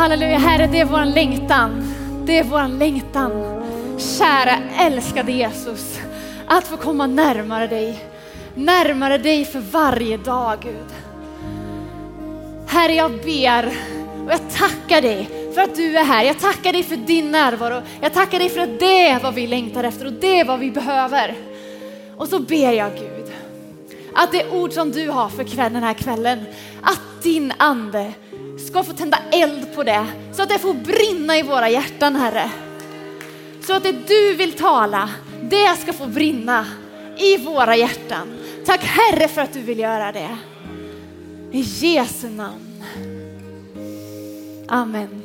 Halleluja, 0.00 0.38
Herre, 0.38 0.66
det 0.66 0.80
är 0.80 0.84
vår 0.84 1.04
längtan. 1.04 1.94
Det 2.24 2.38
är 2.38 2.44
vår 2.44 2.78
längtan. 2.78 3.32
Kära 3.98 4.58
älskade 4.78 5.32
Jesus, 5.32 6.00
att 6.46 6.66
få 6.66 6.76
komma 6.76 7.06
närmare 7.06 7.66
dig. 7.66 8.04
Närmare 8.54 9.18
dig 9.18 9.44
för 9.44 9.60
varje 9.60 10.16
dag, 10.16 10.58
Gud. 10.62 10.86
Herre, 12.66 12.94
jag 12.94 13.10
ber 13.10 13.66
och 14.24 14.32
jag 14.32 14.50
tackar 14.50 15.02
dig 15.02 15.28
för 15.54 15.60
att 15.60 15.76
du 15.76 15.96
är 15.96 16.04
här. 16.04 16.24
Jag 16.24 16.38
tackar 16.38 16.72
dig 16.72 16.82
för 16.82 16.96
din 16.96 17.30
närvaro. 17.30 17.82
Jag 18.00 18.12
tackar 18.12 18.38
dig 18.38 18.48
för 18.48 18.60
att 18.60 18.78
det 18.78 19.08
är 19.08 19.20
vad 19.20 19.34
vi 19.34 19.46
längtar 19.46 19.84
efter 19.84 20.06
och 20.06 20.12
det 20.12 20.40
är 20.40 20.44
vad 20.44 20.60
vi 20.60 20.70
behöver. 20.70 21.34
Och 22.16 22.28
så 22.28 22.38
ber 22.38 22.72
jag 22.72 22.92
Gud 22.92 23.32
att 24.14 24.32
det 24.32 24.50
ord 24.50 24.72
som 24.72 24.92
du 24.92 25.08
har 25.08 25.28
för 25.28 25.44
kvällen, 25.44 25.72
den 25.72 25.82
här 25.82 25.94
kvällen, 25.94 26.44
att 26.82 27.22
din 27.22 27.52
ande 27.56 28.12
ska 28.66 28.84
få 28.84 28.92
tända 28.92 29.18
eld 29.32 29.74
på 29.74 29.82
det 29.82 30.06
så 30.32 30.42
att 30.42 30.48
det 30.48 30.58
får 30.58 30.74
brinna 30.74 31.38
i 31.38 31.42
våra 31.42 31.68
hjärtan 31.68 32.16
Herre. 32.16 32.50
Så 33.62 33.72
att 33.72 33.82
det 33.82 33.92
du 33.92 34.34
vill 34.34 34.52
tala, 34.52 35.10
det 35.42 35.76
ska 35.80 35.92
få 35.92 36.06
brinna 36.06 36.66
i 37.18 37.36
våra 37.36 37.76
hjärtan. 37.76 38.28
Tack 38.66 38.84
Herre 38.84 39.28
för 39.28 39.40
att 39.40 39.52
du 39.52 39.60
vill 39.60 39.78
göra 39.78 40.12
det. 40.12 40.36
I 41.52 41.60
Jesu 41.60 42.28
namn. 42.28 42.84
Amen. 44.68 45.22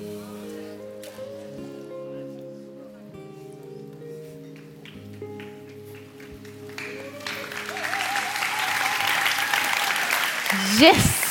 Yes! 10.82 11.25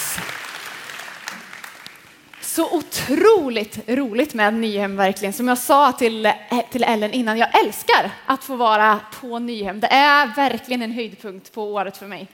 Så 2.54 2.70
otroligt 2.70 3.88
roligt 3.88 4.34
med 4.34 4.54
Nyhem 4.54 4.96
verkligen. 4.96 5.32
Som 5.32 5.48
jag 5.48 5.58
sa 5.58 5.92
till, 5.92 6.27
eh, 6.27 6.33
till 6.70 6.84
Ellen 6.84 7.12
innan, 7.12 7.38
jag 7.38 7.64
älskar 7.64 8.11
att 8.27 8.44
få 8.44 8.56
vara 8.56 9.00
på 9.20 9.38
Nyhem. 9.38 9.80
Det 9.80 9.86
är 9.86 10.36
verkligen 10.36 10.83
en 10.83 10.92
höjdpunkt 10.92 11.52
på 11.52 11.62
året 11.72 11.96
för 11.96 12.06
mig. 12.06 12.28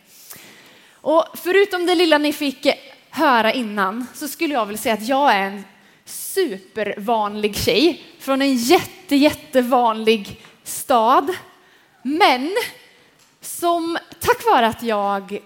Och 0.93 1.25
förutom 1.35 1.87
det 1.87 1.95
lilla 1.95 2.19
ni 2.19 2.33
fick 2.33 2.67
höra 3.11 3.53
innan 3.53 4.07
så 4.15 4.29
skulle 4.29 4.55
jag 4.55 4.67
vilja 4.67 4.83
säga 4.83 4.95
att 4.95 5.09
jag 5.09 5.35
är 5.35 5.43
en 5.43 5.65
supervanlig 6.05 7.57
tjej 7.57 8.03
från 8.19 8.43
en 8.43 8.55
jätte, 8.55 9.17
jättevanlig 9.17 10.41
stad. 10.65 11.31
Men 12.03 12.57
som 13.41 13.99
tack 14.21 14.45
vare 14.45 14.67
att 14.67 14.83
jag 14.83 15.41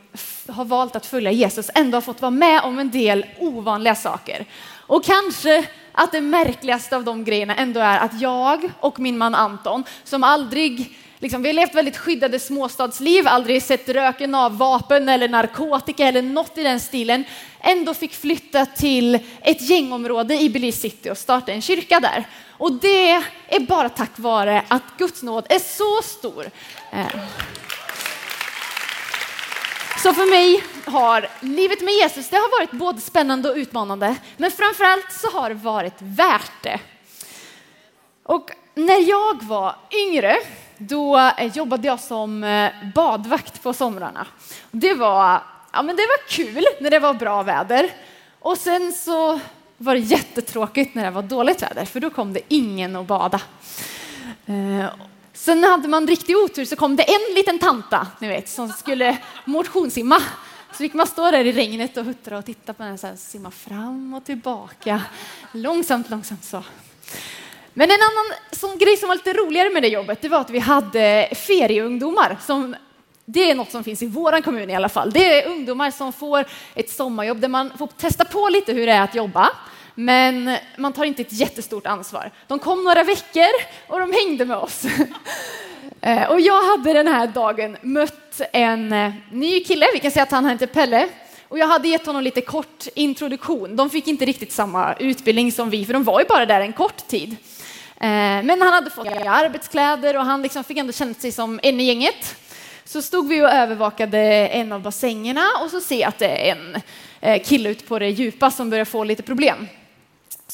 har 0.49 0.65
valt 0.65 0.97
att 0.97 1.07
följa 1.07 1.31
Jesus 1.31 1.71
ändå 1.75 1.97
har 1.97 2.03
fått 2.03 2.23
vara 2.23 2.31
med 2.31 2.61
om 2.63 2.79
en 2.79 2.91
del 2.91 3.27
ovanliga 3.39 3.95
saker. 3.95 4.45
Och 4.87 5.05
kanske 5.05 5.65
att 5.93 6.13
det 6.13 6.21
märkligaste 6.21 6.97
av 6.97 7.05
de 7.05 7.25
grejerna 7.25 7.57
ändå 7.57 7.81
är 7.81 7.99
att 7.99 8.21
jag 8.21 8.71
och 8.81 9.01
min 9.01 9.19
man 9.19 9.35
Anton, 9.35 9.85
som 10.05 10.25
aldrig 10.25 10.97
Liksom, 11.19 11.43
vi 11.43 11.49
har 11.49 11.55
levt 11.55 11.75
väldigt 11.75 11.97
skyddade 11.97 12.39
småstadsliv, 12.39 13.29
aldrig 13.29 13.63
sett 13.63 13.89
röken 13.89 14.35
av 14.35 14.59
vapen 14.59 15.09
eller 15.09 15.29
narkotika 15.29 16.05
eller 16.05 16.23
något 16.23 16.59
i 16.59 16.63
den 16.63 16.81
stilen. 16.81 17.25
Ändå 17.61 17.95
fick 17.95 18.15
flytta 18.15 18.67
till 18.67 19.19
ett 19.41 19.71
gängområde 19.71 20.41
i 20.41 20.51
Belize 20.51 20.81
City 20.81 21.11
och 21.11 21.19
starta 21.19 21.53
en 21.53 21.63
kyrka 21.63 22.01
där. 22.01 22.25
Och 22.51 22.73
det 22.73 23.11
är 23.49 23.61
bara 23.61 23.89
tack 23.89 24.11
vare 24.17 24.63
att 24.69 24.83
Guds 24.99 25.23
nåd 25.23 25.47
är 25.49 25.59
så 25.59 26.03
stor. 26.03 26.51
Eh, 26.93 27.07
så 30.05 30.15
för 30.15 30.31
mig 30.31 30.65
har 30.87 31.29
livet 31.41 31.83
med 31.83 31.95
Jesus 31.95 32.29
det 32.29 32.37
har 32.37 32.59
varit 32.59 32.71
både 32.71 33.01
spännande 33.01 33.51
och 33.51 33.57
utmanande. 33.57 34.17
Men 34.37 34.51
framförallt 34.51 35.13
så 35.13 35.31
har 35.31 35.49
det 35.49 35.55
varit 35.55 35.95
värt 35.99 36.63
det. 36.63 36.81
Och 38.23 38.51
när 38.75 39.09
jag 39.09 39.43
var 39.43 39.77
yngre 40.07 40.37
då 40.79 41.19
eh, 41.19 41.57
jobbade 41.57 41.87
jag 41.87 42.01
som 42.01 42.45
eh, 42.45 42.71
badvakt 42.95 43.63
på 43.63 43.73
somrarna. 43.73 44.27
Det 44.71 44.95
var, 44.95 45.43
ja, 45.73 45.83
men 45.83 45.97
det 45.97 46.03
var 46.03 46.29
kul 46.29 46.65
när 46.81 46.91
det 46.91 46.99
var 46.99 47.15
bra 47.15 47.43
väder. 47.43 47.91
Och 48.41 48.59
sen 48.59 48.93
så 48.93 49.41
var 49.77 49.95
det 49.95 50.01
jättetråkigt 50.01 50.95
när 50.95 51.05
det 51.05 51.11
var 51.11 51.23
dåligt 51.23 51.63
väder 51.63 51.85
för 51.85 52.01
då 52.01 52.11
kom 52.11 52.33
det 52.33 52.41
ingen 52.49 52.97
att 52.97 53.07
bada. 53.07 53.41
Eh, 54.47 54.87
Sen 55.35 55.65
hade 55.65 55.89
man 55.89 56.07
riktig 56.07 56.37
otur 56.37 56.65
så 56.65 56.77
kom 56.77 56.97
det 56.97 57.03
en 57.03 57.35
liten 57.35 57.59
tanta, 57.59 58.07
ni 58.19 58.29
vet, 58.29 58.49
som 58.49 58.69
skulle 58.69 59.17
motionssimma. 59.45 60.23
Så 60.71 60.77
fick 60.77 60.95
man 60.95 61.07
stå 61.07 61.31
där 61.31 61.45
i 61.45 61.53
regnet 61.53 61.97
och 61.97 62.05
huttra 62.05 62.39
och 62.39 62.45
titta 62.45 62.73
på 62.73 62.83
den 62.83 62.99
så 62.99 63.07
här, 63.07 63.17
simma 63.17 63.51
fram 63.51 64.15
och 64.15 64.25
tillbaka. 64.25 65.03
Långsamt, 65.53 66.11
långsamt 66.11 66.45
så. 66.45 66.65
Men 67.75 67.91
en 67.91 67.97
annan 67.97 68.39
sån 68.53 68.79
grej 68.79 68.97
som 68.97 69.09
var 69.09 69.17
lite 69.17 69.33
roligare 69.33 69.71
med 69.71 69.83
det 69.83 69.89
jobbet, 69.89 70.23
det 70.23 70.29
var 70.29 70.41
att 70.41 70.51
vi 70.51 70.59
hade 70.59 71.29
ferieungdomar 71.35 72.37
som 72.47 72.77
det 73.25 73.51
är 73.51 73.55
något 73.55 73.71
som 73.71 73.85
finns 73.85 74.03
i 74.03 74.07
vår 74.07 74.43
kommun 74.43 74.71
i 74.71 74.77
alla 74.77 74.89
fall. 74.89 75.11
Det 75.11 75.43
är 75.43 75.49
ungdomar 75.49 75.91
som 75.91 76.13
får 76.13 76.45
ett 76.75 76.91
sommarjobb 76.91 77.41
där 77.41 77.49
man 77.49 77.79
får 77.79 77.87
testa 77.87 78.25
på 78.25 78.49
lite 78.49 78.73
hur 78.73 78.87
det 78.87 78.93
är 78.93 79.03
att 79.03 79.15
jobba. 79.15 79.51
Men 79.95 80.57
man 80.79 80.93
tar 80.93 81.05
inte 81.05 81.23
ett 81.23 81.33
jättestort 81.33 81.87
ansvar. 81.87 82.31
De 82.47 82.59
kom 82.59 82.85
några 82.85 83.03
veckor 83.03 83.51
och 83.87 84.01
de 84.01 84.13
hängde 84.13 84.45
med 84.45 84.57
oss. 84.57 84.85
Eh, 86.01 86.31
och 86.31 86.41
jag 86.41 86.63
hade 86.63 86.93
den 86.93 87.09
här 87.09 87.27
dagen 87.27 87.77
mött 87.83 88.41
en 88.53 88.93
eh, 88.93 89.13
ny 89.33 89.65
kille, 89.65 89.87
vi 89.95 90.01
kan 90.01 90.11
säga 90.11 90.23
att 90.23 90.31
han 90.31 90.47
heter 90.47 90.67
Pelle. 90.67 91.09
Och 91.49 91.59
jag 91.59 91.67
hade 91.67 91.89
gett 91.89 92.07
honom 92.07 92.23
lite 92.23 92.41
kort 92.41 92.87
introduktion. 92.95 93.77
De 93.77 93.91
fick 93.91 94.07
inte 94.07 94.25
riktigt 94.25 94.53
samma 94.53 94.95
utbildning 94.95 95.53
som 95.53 95.71
vi, 95.71 95.85
för 95.85 95.93
de 95.93 96.05
var 96.05 96.21
ju 96.21 96.27
bara 96.27 96.47
där 96.47 96.61
en 96.61 96.73
kort 96.73 97.07
tid. 97.09 97.31
Eh, 97.97 98.43
men 98.43 98.63
han 98.63 98.73
hade 98.73 98.91
fått 98.91 99.11
nya 99.11 99.31
arbetskläder 99.31 100.17
och 100.17 100.25
han 100.25 100.43
liksom 100.43 100.65
fick 100.65 100.79
ändå 100.79 100.93
känna 100.93 101.15
sig 101.15 101.33
som 101.33 101.61
en 101.63 101.81
i 101.81 101.85
gänget. 101.85 102.37
Så 102.85 103.03
stod 103.03 103.29
vi 103.29 103.43
och 103.43 103.51
övervakade 103.51 104.19
en 104.49 104.73
av 104.73 104.83
bassängerna 104.83 105.47
och 105.63 105.71
så 105.71 105.81
ser 105.81 106.01
jag 106.01 106.09
att 106.09 106.19
det 106.19 106.51
är 106.51 106.57
en 107.21 107.41
kille 107.41 107.69
ute 107.69 107.85
på 107.85 107.99
det 107.99 108.09
djupa 108.09 108.51
som 108.51 108.71
börjar 108.71 108.85
få 108.85 109.05
lite 109.05 109.23
problem. 109.23 109.67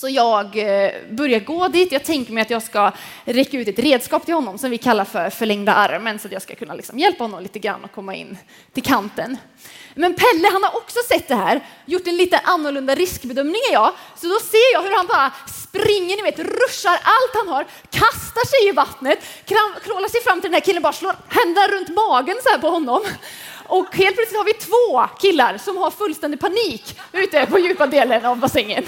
Så 0.00 0.08
jag 0.08 0.56
eh, 0.56 0.92
börjar 1.10 1.40
gå 1.40 1.68
dit. 1.68 1.92
Jag 1.92 2.04
tänker 2.04 2.32
mig 2.32 2.42
att 2.42 2.50
jag 2.50 2.62
ska 2.62 2.92
räcka 3.24 3.58
ut 3.58 3.68
ett 3.68 3.78
redskap 3.78 4.24
till 4.24 4.34
honom 4.34 4.58
som 4.58 4.70
vi 4.70 4.78
kallar 4.78 5.04
för 5.04 5.30
förlängda 5.30 5.74
armen 5.74 6.18
så 6.18 6.28
att 6.28 6.32
jag 6.32 6.42
ska 6.42 6.54
kunna 6.54 6.74
liksom 6.74 6.98
hjälpa 6.98 7.24
honom 7.24 7.42
lite 7.42 7.58
grann 7.58 7.84
att 7.84 7.92
komma 7.92 8.14
in 8.14 8.38
till 8.72 8.82
kanten. 8.82 9.36
Men 9.94 10.14
Pelle 10.14 10.48
han 10.52 10.62
har 10.62 10.76
också 10.76 10.98
sett 11.08 11.28
det 11.28 11.34
här, 11.34 11.60
gjort 11.84 12.06
en 12.06 12.16
lite 12.16 12.38
annorlunda 12.38 12.94
riskbedömning 12.94 13.60
än 13.68 13.72
jag. 13.72 13.92
Så 14.16 14.26
då 14.26 14.40
ser 14.40 14.72
jag 14.72 14.82
hur 14.82 14.96
han 14.96 15.06
bara 15.06 15.32
springer, 15.62 16.16
ni 16.16 16.22
vet, 16.22 16.38
ruschar 16.38 16.98
allt 17.02 17.34
han 17.34 17.48
har, 17.48 17.66
kastar 17.90 18.46
sig 18.46 18.68
i 18.68 18.72
vattnet, 18.72 19.18
krålar 19.84 20.08
sig 20.08 20.22
fram 20.22 20.40
till 20.40 20.50
den 20.50 20.54
här 20.54 20.60
killen, 20.60 20.82
bara 20.82 20.92
slår 20.92 21.14
händerna 21.28 21.66
runt 21.68 21.88
magen 21.88 22.36
så 22.42 22.48
här 22.48 22.58
på 22.58 22.70
honom. 22.70 23.02
Och 23.66 23.96
helt 23.96 24.16
plötsligt 24.16 24.38
har 24.38 24.44
vi 24.44 24.52
två 24.52 25.16
killar 25.20 25.58
som 25.58 25.76
har 25.76 25.90
fullständig 25.90 26.40
panik 26.40 26.98
ute 27.12 27.46
på 27.46 27.58
djupa 27.58 27.86
delen 27.86 28.26
av 28.26 28.36
bassängen. 28.36 28.84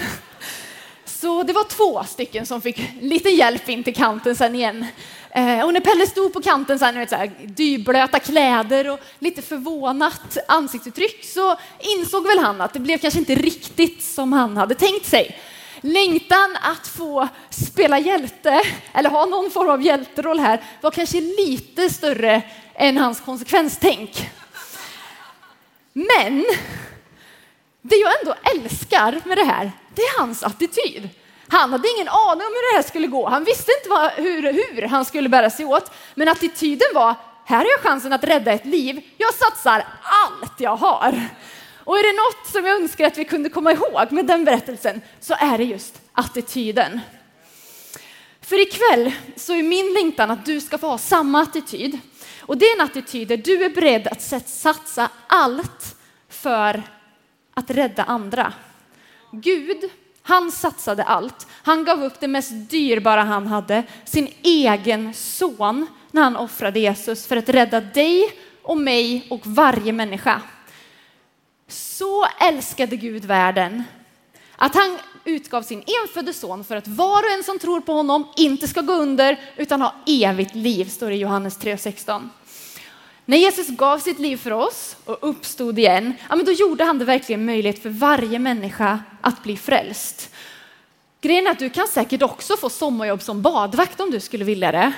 Så 1.23 1.43
det 1.43 1.53
var 1.53 1.63
två 1.63 2.03
stycken 2.03 2.45
som 2.45 2.61
fick 2.61 2.81
lite 3.01 3.29
hjälp 3.29 3.69
in 3.69 3.83
till 3.83 3.95
kanten 3.95 4.35
sen 4.35 4.55
igen. 4.55 4.85
Eh, 5.29 5.65
och 5.65 5.73
när 5.73 5.79
Pelle 5.79 6.07
stod 6.07 6.33
på 6.33 6.41
kanten, 6.41 6.79
sen, 6.79 6.99
vet, 6.99 7.09
så 7.09 7.15
här, 7.15 7.31
dyblöta 7.45 8.19
kläder 8.19 8.89
och 8.89 8.99
lite 9.19 9.41
förvånat 9.41 10.37
ansiktsuttryck, 10.47 11.25
så 11.25 11.55
insåg 11.79 12.27
väl 12.27 12.39
han 12.39 12.61
att 12.61 12.73
det 12.73 12.79
blev 12.79 12.97
kanske 12.97 13.19
inte 13.19 13.35
riktigt 13.35 14.03
som 14.03 14.33
han 14.33 14.57
hade 14.57 14.75
tänkt 14.75 15.05
sig. 15.05 15.37
Längtan 15.81 16.57
att 16.61 16.87
få 16.87 17.27
spela 17.49 17.99
hjälte, 17.99 18.61
eller 18.93 19.09
ha 19.09 19.25
någon 19.25 19.51
form 19.51 19.69
av 19.69 19.81
hjälteroll 19.81 20.39
här, 20.39 20.63
var 20.81 20.91
kanske 20.91 21.21
lite 21.21 21.89
större 21.89 22.41
än 22.75 22.97
hans 22.97 23.19
konsekvenstänk. 23.21 24.29
Men 25.93 26.45
det 27.81 27.95
jag 27.95 28.11
ändå 28.19 28.35
älskar 28.55 29.21
med 29.25 29.37
det 29.37 29.45
här, 29.45 29.71
det 29.95 30.01
är 30.01 30.19
hans 30.19 30.43
attityd. 30.43 31.09
Han 31.47 31.71
hade 31.71 31.87
ingen 31.95 32.07
aning 32.07 32.47
om 32.47 32.53
hur 32.53 32.71
det 32.71 32.75
här 32.75 32.89
skulle 32.89 33.07
gå. 33.07 33.29
Han 33.29 33.43
visste 33.43 33.71
inte 33.79 33.89
vad, 33.89 34.11
hur, 34.11 34.53
hur 34.53 34.81
han 34.81 35.05
skulle 35.05 35.29
bära 35.29 35.49
sig 35.49 35.65
åt. 35.65 35.91
Men 36.15 36.27
attityden 36.27 36.87
var, 36.93 37.15
här 37.45 37.57
har 37.57 37.65
jag 37.65 37.79
chansen 37.79 38.13
att 38.13 38.23
rädda 38.23 38.51
ett 38.51 38.65
liv. 38.65 39.01
Jag 39.17 39.33
satsar 39.33 39.85
allt 40.01 40.59
jag 40.59 40.75
har. 40.75 41.29
Och 41.83 41.97
är 41.97 42.03
det 42.03 42.17
något 42.17 42.51
som 42.51 42.65
jag 42.65 42.81
önskar 42.81 43.07
att 43.07 43.17
vi 43.17 43.25
kunde 43.25 43.49
komma 43.49 43.71
ihåg 43.71 44.11
med 44.11 44.25
den 44.25 44.45
berättelsen 44.45 45.01
så 45.19 45.33
är 45.39 45.57
det 45.57 45.63
just 45.63 46.01
attityden. 46.13 46.99
För 48.41 48.61
ikväll 48.61 49.11
så 49.35 49.53
är 49.53 49.63
min 49.63 49.93
längtan 49.93 50.31
att 50.31 50.45
du 50.45 50.61
ska 50.61 50.77
få 50.77 50.87
ha 50.87 50.97
samma 50.97 51.41
attityd. 51.41 51.99
Och 52.41 52.57
det 52.57 52.65
är 52.65 52.75
en 52.75 52.85
attityd 52.85 53.27
där 53.27 53.37
du 53.37 53.63
är 53.63 53.69
beredd 53.69 54.07
att 54.07 54.47
satsa 54.47 55.09
allt 55.27 55.95
för 56.29 56.83
att 57.53 57.69
rädda 57.69 58.03
andra. 58.03 58.53
Gud, 59.35 59.89
han 60.21 60.51
satsade 60.51 61.03
allt. 61.03 61.47
Han 61.63 61.85
gav 61.85 62.03
upp 62.03 62.19
det 62.19 62.27
mest 62.27 62.51
dyrbara 62.69 63.23
han 63.23 63.47
hade, 63.47 63.83
sin 64.05 64.27
egen 64.41 65.13
son, 65.13 65.87
när 66.11 66.23
han 66.23 66.35
offrade 66.35 66.79
Jesus 66.79 67.27
för 67.27 67.37
att 67.37 67.49
rädda 67.49 67.81
dig 67.81 68.31
och 68.61 68.77
mig 68.77 69.27
och 69.29 69.47
varje 69.47 69.93
människa. 69.93 70.41
Så 71.67 72.25
älskade 72.41 72.95
Gud 72.95 73.25
världen 73.25 73.83
Att 74.55 74.75
han 74.75 74.97
utgav 75.25 75.61
sin 75.61 75.83
enfödde 76.03 76.33
son 76.33 76.63
för 76.63 76.75
att 76.75 76.87
var 76.87 77.23
och 77.23 77.31
en 77.37 77.43
som 77.43 77.59
tror 77.59 77.81
på 77.81 77.93
honom 77.93 78.27
inte 78.35 78.67
ska 78.67 78.81
gå 78.81 78.93
under 78.93 79.39
utan 79.57 79.81
ha 79.81 79.95
evigt 80.07 80.55
liv, 80.55 80.85
står 80.85 81.09
det 81.09 81.15
i 81.15 81.19
Johannes 81.19 81.59
3.16. 81.59 82.29
När 83.25 83.37
Jesus 83.37 83.67
gav 83.67 83.99
sitt 83.99 84.19
liv 84.19 84.37
för 84.37 84.51
oss 84.51 84.95
och 85.05 85.17
uppstod 85.21 85.79
igen, 85.79 86.13
ja, 86.29 86.35
men 86.35 86.45
då 86.45 86.51
gjorde 86.51 86.83
han 86.83 86.99
det 86.99 87.05
verkligen 87.05 87.45
möjligt 87.45 87.81
för 87.81 87.89
varje 87.89 88.39
människa 88.39 88.99
att 89.21 89.43
bli 89.43 89.57
frälst. 89.57 90.29
Grejen 91.21 91.47
är 91.47 91.51
att 91.51 91.59
du 91.59 91.69
kan 91.69 91.87
säkert 91.87 92.21
också 92.21 92.57
få 92.57 92.69
sommarjobb 92.69 93.21
som 93.21 93.41
badvakt 93.41 93.99
om 93.99 94.11
du 94.11 94.19
skulle 94.19 94.43
vilja 94.43 94.71
det. 94.71 94.93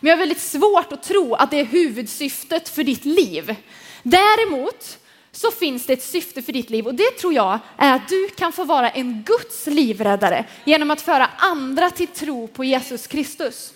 Men 0.00 0.08
jag 0.08 0.16
har 0.16 0.20
väldigt 0.20 0.40
svårt 0.40 0.92
att 0.92 1.02
tro 1.02 1.34
att 1.34 1.50
det 1.50 1.60
är 1.60 1.64
huvudsyftet 1.64 2.68
för 2.68 2.84
ditt 2.84 3.04
liv. 3.04 3.54
Däremot 4.02 4.98
så 5.32 5.50
finns 5.50 5.86
det 5.86 5.92
ett 5.92 6.02
syfte 6.02 6.42
för 6.42 6.52
ditt 6.52 6.70
liv 6.70 6.86
och 6.86 6.94
det 6.94 7.10
tror 7.20 7.34
jag 7.34 7.58
är 7.76 7.94
att 7.94 8.08
du 8.08 8.28
kan 8.28 8.52
få 8.52 8.64
vara 8.64 8.90
en 8.90 9.22
Guds 9.22 9.66
livräddare 9.66 10.44
genom 10.64 10.90
att 10.90 11.00
föra 11.00 11.26
andra 11.38 11.90
till 11.90 12.06
tro 12.06 12.48
på 12.48 12.64
Jesus 12.64 13.06
Kristus. 13.06 13.72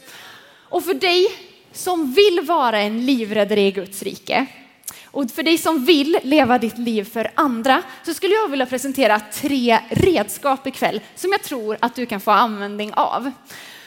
Och 0.68 0.84
för 0.84 0.94
dig 0.94 1.51
som 1.72 2.12
vill 2.12 2.40
vara 2.42 2.80
en 2.80 3.06
livräddare 3.06 3.60
i 3.60 3.70
Guds 3.70 4.02
rike 4.02 4.46
och 5.12 5.30
för 5.30 5.42
dig 5.42 5.58
som 5.58 5.84
vill 5.84 6.18
leva 6.22 6.58
ditt 6.58 6.78
liv 6.78 7.04
för 7.04 7.30
andra 7.34 7.82
så 8.06 8.14
skulle 8.14 8.34
jag 8.34 8.48
vilja 8.48 8.66
presentera 8.66 9.20
tre 9.20 9.78
redskap 9.90 10.66
ikväll 10.66 11.00
som 11.14 11.32
jag 11.32 11.42
tror 11.42 11.76
att 11.80 11.94
du 11.94 12.06
kan 12.06 12.20
få 12.20 12.30
användning 12.30 12.92
av. 12.94 13.30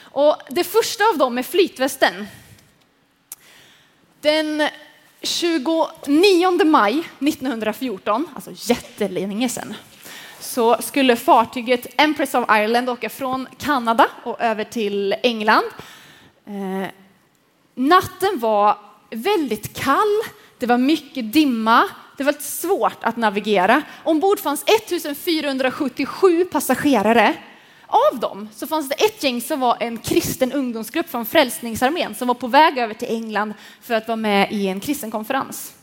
Och 0.01 0.35
det 0.49 0.63
första 0.63 1.03
av 1.13 1.17
dem 1.17 1.37
är 1.37 1.43
flytvästen. 1.43 2.27
Den 4.21 4.67
29 5.21 6.65
maj 6.65 6.99
1914, 7.19 8.27
alltså 8.35 8.51
jättelänge 8.55 9.49
sedan, 9.49 9.73
så 10.39 10.81
skulle 10.81 11.15
fartyget 11.15 11.87
Empress 11.97 12.35
of 12.35 12.45
Ireland 12.49 12.89
åka 12.89 13.09
från 13.09 13.47
Kanada 13.57 14.07
och 14.23 14.41
över 14.41 14.63
till 14.63 15.15
England. 15.23 15.65
Eh, 16.47 16.89
Natten 17.75 18.39
var 18.39 18.77
väldigt 19.09 19.77
kall, 19.77 20.21
det 20.57 20.65
var 20.65 20.77
mycket 20.77 21.33
dimma, 21.33 21.89
det 22.17 22.23
var 22.23 22.33
svårt 22.39 23.03
att 23.03 23.17
navigera. 23.17 23.81
Ombord 24.03 24.39
fanns 24.39 24.63
1477 24.63 26.45
passagerare 26.45 27.35
av 27.87 28.19
dem 28.19 28.49
så 28.53 28.67
fanns 28.67 28.89
det 28.89 28.95
ett 28.95 29.23
gäng 29.23 29.41
som 29.41 29.59
var 29.59 29.77
en 29.79 29.97
kristen 29.97 30.51
ungdomsgrupp 30.51 31.09
från 31.09 31.25
Frälsningsarmén 31.25 32.15
som 32.15 32.27
var 32.27 32.35
på 32.35 32.47
väg 32.47 32.77
över 32.77 32.93
till 32.93 33.07
England 33.07 33.53
för 33.81 33.93
att 33.93 34.07
vara 34.07 34.15
med 34.15 34.51
i 34.51 34.67
en 34.67 34.79
kristen 34.79 35.11
konferens. 35.11 35.73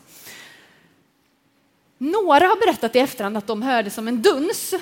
Några 1.99 2.47
har 2.47 2.67
berättat 2.67 2.97
i 2.97 2.99
efterhand 2.99 3.37
att 3.37 3.47
de 3.47 3.63
hörde 3.63 3.91
som 3.91 4.09
en 4.09 4.23
duns. 4.23 4.75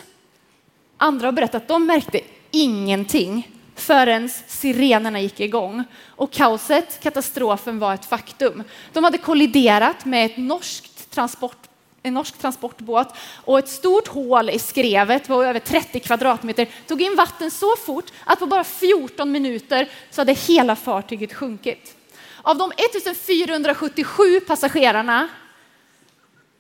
Andra 0.97 1.27
har 1.27 1.33
berättat 1.33 1.63
att 1.63 1.69
de 1.69 1.87
märkte 1.87 2.21
ingenting 2.51 3.60
förrän 3.81 4.29
sirenerna 4.47 5.21
gick 5.21 5.41
igång 5.41 5.85
och 6.07 6.33
kaoset, 6.33 7.01
katastrofen 7.03 7.79
var 7.79 7.95
ett 7.95 8.05
faktum. 8.05 8.63
De 8.93 9.05
hade 9.05 9.19
kolliderat 9.19 10.05
med 10.05 10.27
ett 10.27 10.37
norskt 10.37 11.11
transport 11.11 11.57
en 12.03 12.15
norsk 12.15 12.39
transportbåt 12.39 13.15
och 13.45 13.59
ett 13.59 13.69
stort 13.69 14.09
hål 14.09 14.51
i 14.51 14.59
skrevet 14.59 15.27
på 15.27 15.45
över 15.45 15.61
30 15.61 16.01
kvadratmeter 16.01 16.69
tog 16.87 17.03
in 17.03 17.17
vatten 17.17 17.51
så 17.51 17.77
fort 17.77 18.13
att 18.25 18.39
på 18.39 18.47
bara 18.47 18.65
14 18.65 19.33
minuter 19.33 19.89
så 20.11 20.21
hade 20.21 20.33
hela 20.33 20.77
fartyget 20.77 21.35
sjunkit. 21.35 21.97
Av 22.43 22.59
de 22.59 22.73
1477 22.73 24.41
passagerarna 24.41 25.29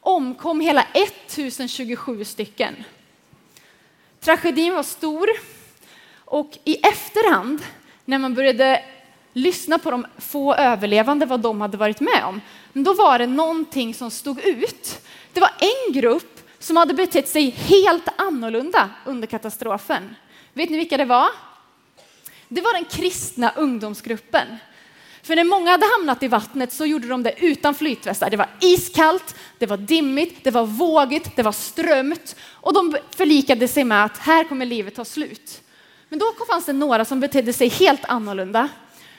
omkom 0.00 0.60
hela 0.60 0.86
1027 0.92 2.24
stycken. 2.24 2.84
Tragedin 4.20 4.74
var 4.74 4.82
stor 4.82 5.28
och 6.30 6.58
i 6.64 6.74
efterhand 6.74 7.62
när 8.04 8.18
man 8.18 8.34
började 8.34 8.82
lyssna 9.32 9.78
på 9.78 9.90
de 9.90 10.06
få 10.18 10.54
överlevande 10.54 11.26
vad 11.26 11.40
de 11.40 11.60
hade 11.60 11.76
varit 11.76 12.00
med 12.00 12.24
om, 12.24 12.40
då 12.72 12.94
var 12.94 13.18
det 13.18 13.26
någonting 13.26 13.94
som 13.94 14.10
stod 14.10 14.40
ut. 14.40 15.00
Det 15.32 15.40
var 15.40 15.50
en 15.58 15.92
grupp 15.92 16.40
som 16.58 16.76
hade 16.76 16.94
betett 16.94 17.28
sig 17.28 17.50
helt 17.50 18.08
annorlunda 18.16 18.90
under 19.06 19.26
katastrofen. 19.26 20.16
Vet 20.52 20.70
ni 20.70 20.76
vilka 20.76 20.96
det 20.96 21.04
var? 21.04 21.28
Det 22.48 22.60
var 22.60 22.74
den 22.74 22.84
kristna 22.84 23.52
ungdomsgruppen. 23.56 24.46
För 25.22 25.36
när 25.36 25.44
många 25.44 25.70
hade 25.70 25.86
hamnat 25.98 26.22
i 26.22 26.28
vattnet 26.28 26.72
så 26.72 26.86
gjorde 26.86 27.08
de 27.08 27.22
det 27.22 27.34
utan 27.44 27.74
flytvästar. 27.74 28.30
Det 28.30 28.36
var 28.36 28.48
iskallt, 28.60 29.34
det 29.58 29.66
var 29.66 29.76
dimmigt, 29.76 30.44
det 30.44 30.50
var 30.50 30.66
vågigt, 30.66 31.36
det 31.36 31.42
var 31.42 31.52
strömt 31.52 32.36
och 32.52 32.74
de 32.74 32.96
förlikade 33.16 33.68
sig 33.68 33.84
med 33.84 34.04
att 34.04 34.18
här 34.18 34.44
kommer 34.44 34.66
livet 34.66 34.94
ta 34.94 35.04
slut. 35.04 35.62
Men 36.10 36.18
då 36.18 36.32
fanns 36.48 36.66
det 36.66 36.72
några 36.72 37.04
som 37.04 37.20
betedde 37.20 37.52
sig 37.52 37.68
helt 37.68 38.04
annorlunda, 38.04 38.68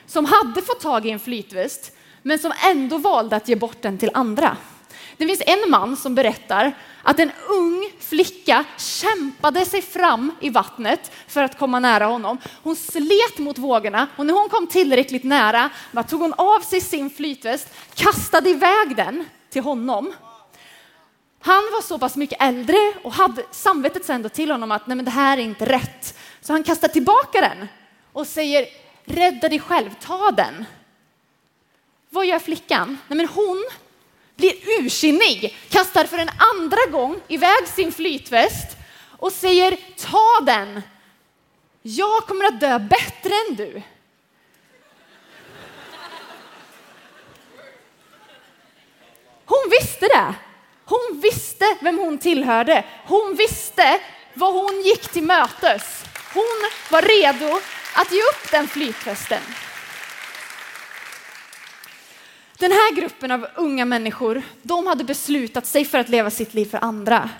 som 0.06 0.24
hade 0.24 0.62
fått 0.62 0.80
tag 0.80 1.06
i 1.06 1.10
en 1.10 1.18
flytväst, 1.18 1.92
men 2.22 2.38
som 2.38 2.52
ändå 2.64 2.98
valde 2.98 3.36
att 3.36 3.48
ge 3.48 3.56
bort 3.56 3.82
den 3.82 3.98
till 3.98 4.10
andra. 4.14 4.56
Det 5.16 5.26
finns 5.26 5.42
en 5.46 5.70
man 5.70 5.96
som 5.96 6.14
berättar 6.14 6.72
att 7.02 7.18
en 7.18 7.30
ung 7.48 7.90
flicka 8.00 8.64
kämpade 8.78 9.64
sig 9.64 9.82
fram 9.82 10.32
i 10.40 10.50
vattnet 10.50 11.12
för 11.28 11.42
att 11.42 11.58
komma 11.58 11.80
nära 11.80 12.04
honom. 12.04 12.38
Hon 12.62 12.76
slet 12.76 13.38
mot 13.38 13.58
vågorna 13.58 14.08
och 14.16 14.26
när 14.26 14.34
hon 14.34 14.48
kom 14.48 14.66
tillräckligt 14.66 15.24
nära 15.24 15.70
tog 16.08 16.20
hon 16.20 16.32
av 16.32 16.60
sig 16.60 16.80
sin 16.80 17.10
flytväst, 17.10 17.68
kastade 17.94 18.50
iväg 18.50 18.96
den 18.96 19.24
till 19.50 19.62
honom. 19.62 20.12
Han 21.40 21.62
var 21.72 21.82
så 21.82 21.98
pass 21.98 22.16
mycket 22.16 22.42
äldre 22.42 22.76
och 23.02 23.12
hade 23.12 23.42
samvetet 23.50 24.04
sände 24.04 24.28
till 24.28 24.50
honom 24.50 24.72
att 24.72 24.86
Nej, 24.86 24.96
men 24.96 25.04
det 25.04 25.10
här 25.10 25.38
är 25.38 25.42
inte 25.42 25.66
rätt. 25.66 26.18
Så 26.42 26.52
han 26.52 26.64
kastar 26.64 26.88
tillbaka 26.88 27.40
den 27.40 27.68
och 28.12 28.26
säger 28.26 28.66
rädda 29.04 29.48
dig 29.48 29.60
själv, 29.60 29.90
ta 30.00 30.30
den. 30.30 30.64
Vad 32.08 32.26
gör 32.26 32.38
flickan? 32.38 32.98
Nej, 33.08 33.16
men 33.16 33.28
hon 33.28 33.64
blir 34.36 34.54
ursinnig, 34.80 35.56
kastar 35.68 36.04
för 36.04 36.18
en 36.18 36.30
andra 36.54 36.90
gång 36.90 37.20
iväg 37.28 37.68
sin 37.68 37.92
flytväst 37.92 38.76
och 39.18 39.32
säger 39.32 39.78
ta 39.98 40.40
den. 40.46 40.82
Jag 41.82 42.26
kommer 42.26 42.44
att 42.44 42.60
dö 42.60 42.78
bättre 42.78 43.34
än 43.48 43.56
du. 43.56 43.82
Hon 49.44 49.70
visste 49.70 50.06
det. 50.06 50.34
Hon 50.84 51.20
visste 51.20 51.76
vem 51.80 51.98
hon 51.98 52.18
tillhörde. 52.18 52.84
Hon 53.06 53.34
visste 53.34 54.00
vad 54.34 54.52
hon 54.52 54.82
gick 54.82 55.08
till 55.08 55.22
mötes. 55.22 55.91
Hon 56.34 56.70
var 56.90 57.02
redo 57.02 57.60
att 57.94 58.12
ge 58.12 58.18
upp 58.18 58.50
den 58.50 58.68
flytvästen. 58.68 59.42
Den 62.58 62.72
här 62.72 62.94
gruppen 62.94 63.30
av 63.30 63.46
unga 63.54 63.84
människor, 63.84 64.42
de 64.62 64.86
hade 64.86 65.04
beslutat 65.04 65.66
sig 65.66 65.84
för 65.84 65.98
att 65.98 66.08
leva 66.08 66.30
sitt 66.30 66.54
liv 66.54 66.64
för 66.64 66.84
andra. 66.84 67.30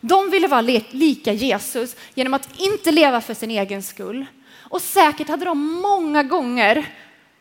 De 0.00 0.30
ville 0.30 0.48
vara 0.48 0.60
lika 0.90 1.32
Jesus 1.32 1.96
genom 2.14 2.34
att 2.34 2.60
inte 2.60 2.90
leva 2.90 3.20
för 3.20 3.34
sin 3.34 3.50
egen 3.50 3.82
skull. 3.82 4.26
Och 4.58 4.82
säkert 4.82 5.28
hade 5.28 5.44
de 5.44 5.58
många 5.72 6.22
gånger 6.22 6.86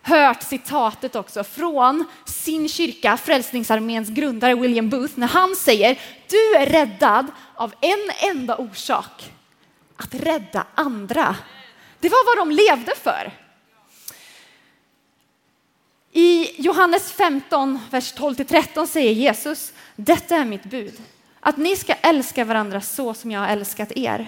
hört 0.02 0.44
citatet 0.44 1.16
också 1.16 1.44
från 1.44 2.06
sin 2.26 2.70
kyrka, 2.70 3.18
Frälsningsarméns 3.18 4.10
grundare 4.10 4.56
William 4.56 4.90
Booth, 4.90 5.14
när 5.16 5.28
han 5.28 5.56
säger 5.56 6.00
du 6.30 6.56
är 6.56 6.66
räddad 6.66 7.28
av 7.56 7.74
en 7.82 8.30
enda 8.30 8.58
orsak, 8.58 9.32
att 10.00 10.14
rädda 10.16 10.66
andra. 10.76 11.36
Det 12.00 12.10
var 12.10 12.26
vad 12.26 12.48
de 12.48 12.56
levde 12.56 12.96
för. 12.96 13.32
I 16.12 16.62
Johannes 16.62 17.12
15, 17.12 17.80
vers 17.92 18.14
12-13 18.14 18.86
säger 18.86 19.12
Jesus, 19.12 19.74
detta 19.96 20.36
är 20.36 20.46
mitt 20.46 20.64
bud, 20.64 21.02
att 21.40 21.58
ni 21.58 21.76
ska 21.76 21.94
älska 21.94 22.46
varandra 22.46 22.82
så 22.82 23.14
som 23.14 23.32
jag 23.32 23.40
har 23.40 23.48
älskat 23.48 23.92
er. 23.92 24.28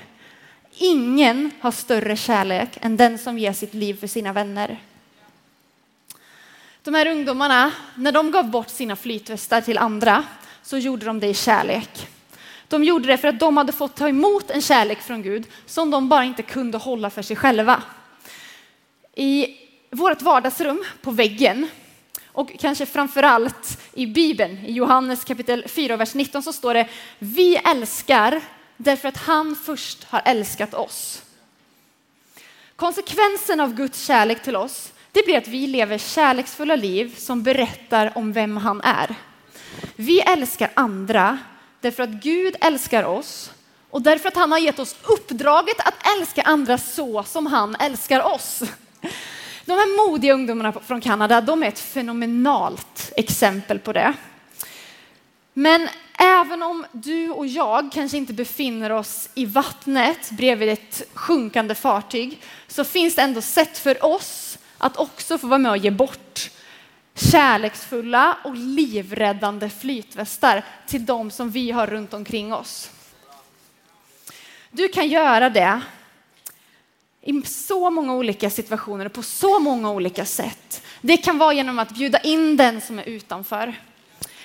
Ingen 0.71 1.51
har 1.59 1.71
större 1.71 2.15
kärlek 2.15 2.77
än 2.81 2.97
den 2.97 3.17
som 3.17 3.39
ger 3.39 3.53
sitt 3.53 3.73
liv 3.73 3.99
för 3.99 4.07
sina 4.07 4.33
vänner. 4.33 4.79
De 6.83 6.93
här 6.93 7.07
ungdomarna, 7.07 7.71
när 7.95 8.11
de 8.11 8.31
gav 8.31 8.49
bort 8.49 8.69
sina 8.69 8.95
flytvästar 8.95 9.61
till 9.61 9.77
andra 9.77 10.23
så 10.63 10.77
gjorde 10.77 11.05
de 11.05 11.19
det 11.19 11.27
i 11.27 11.33
kärlek. 11.33 12.07
De 12.71 12.83
gjorde 12.83 13.07
det 13.07 13.17
för 13.17 13.27
att 13.27 13.39
de 13.39 13.57
hade 13.57 13.71
fått 13.71 13.95
ta 13.95 14.09
emot 14.09 14.51
en 14.51 14.61
kärlek 14.61 15.01
från 15.01 15.21
Gud 15.21 15.47
som 15.65 15.91
de 15.91 16.09
bara 16.09 16.23
inte 16.23 16.43
kunde 16.43 16.77
hålla 16.77 17.09
för 17.09 17.21
sig 17.21 17.35
själva. 17.35 17.83
I 19.15 19.47
vårt 19.89 20.21
vardagsrum 20.21 20.83
på 21.01 21.11
väggen 21.11 21.67
och 22.25 22.51
kanske 22.59 22.85
framför 22.85 23.23
allt 23.23 23.79
i 23.93 24.07
Bibeln, 24.07 24.57
i 24.65 24.71
Johannes 24.71 25.23
kapitel 25.23 25.67
4, 25.67 25.97
vers 25.97 26.13
19 26.13 26.43
så 26.43 26.53
står 26.53 26.73
det 26.73 26.87
Vi 27.19 27.55
älskar 27.55 28.41
därför 28.77 29.07
att 29.07 29.17
han 29.17 29.55
först 29.55 30.03
har 30.03 30.21
älskat 30.25 30.73
oss. 30.73 31.21
Konsekvensen 32.75 33.59
av 33.59 33.75
Guds 33.75 34.05
kärlek 34.05 34.43
till 34.43 34.55
oss 34.55 34.93
det 35.11 35.25
blir 35.25 35.37
att 35.37 35.47
vi 35.47 35.67
lever 35.67 35.97
kärleksfulla 35.97 36.75
liv 36.75 37.15
som 37.17 37.43
berättar 37.43 38.17
om 38.17 38.33
vem 38.33 38.57
han 38.57 38.81
är. 38.81 39.15
Vi 39.95 40.21
älskar 40.21 40.71
andra 40.73 41.39
därför 41.81 42.03
att 42.03 42.09
Gud 42.09 42.55
älskar 42.61 43.03
oss 43.03 43.51
och 43.89 44.01
därför 44.01 44.27
att 44.27 44.35
han 44.35 44.51
har 44.51 44.59
gett 44.59 44.79
oss 44.79 44.95
uppdraget 45.03 45.79
att 45.79 46.17
älska 46.17 46.41
andra 46.41 46.77
så 46.77 47.23
som 47.23 47.45
han 47.45 47.75
älskar 47.75 48.33
oss. 48.33 48.63
De 49.65 49.71
här 49.71 50.07
modiga 50.07 50.33
ungdomarna 50.33 50.71
från 50.71 51.01
Kanada, 51.01 51.41
de 51.41 51.63
är 51.63 51.67
ett 51.67 51.79
fenomenalt 51.79 53.11
exempel 53.15 53.79
på 53.79 53.93
det. 53.93 54.13
Men 55.53 55.87
även 56.13 56.63
om 56.63 56.85
du 56.91 57.29
och 57.29 57.47
jag 57.47 57.91
kanske 57.93 58.17
inte 58.17 58.33
befinner 58.33 58.91
oss 58.91 59.29
i 59.33 59.45
vattnet 59.45 60.31
bredvid 60.31 60.69
ett 60.69 61.03
sjunkande 61.13 61.75
fartyg 61.75 62.41
så 62.67 62.83
finns 62.83 63.15
det 63.15 63.21
ändå 63.21 63.41
sätt 63.41 63.77
för 63.77 64.05
oss 64.05 64.57
att 64.77 64.97
också 64.97 65.37
få 65.37 65.47
vara 65.47 65.57
med 65.57 65.71
och 65.71 65.77
ge 65.77 65.91
bort 65.91 66.49
kärleksfulla 67.15 68.37
och 68.43 68.55
livräddande 68.55 69.69
flytvästar 69.69 70.63
till 70.87 71.05
de 71.05 71.31
som 71.31 71.49
vi 71.49 71.71
har 71.71 71.87
runt 71.87 72.13
omkring 72.13 72.53
oss. 72.53 72.91
Du 74.71 74.87
kan 74.87 75.07
göra 75.07 75.49
det 75.49 75.81
i 77.21 77.41
så 77.41 77.89
många 77.89 78.13
olika 78.13 78.49
situationer 78.49 79.05
och 79.05 79.13
på 79.13 79.23
så 79.23 79.59
många 79.59 79.91
olika 79.91 80.25
sätt. 80.25 80.83
Det 81.01 81.17
kan 81.17 81.37
vara 81.37 81.53
genom 81.53 81.79
att 81.79 81.91
bjuda 81.91 82.19
in 82.19 82.57
den 82.57 82.81
som 82.81 82.99
är 82.99 83.09
utanför. 83.09 83.73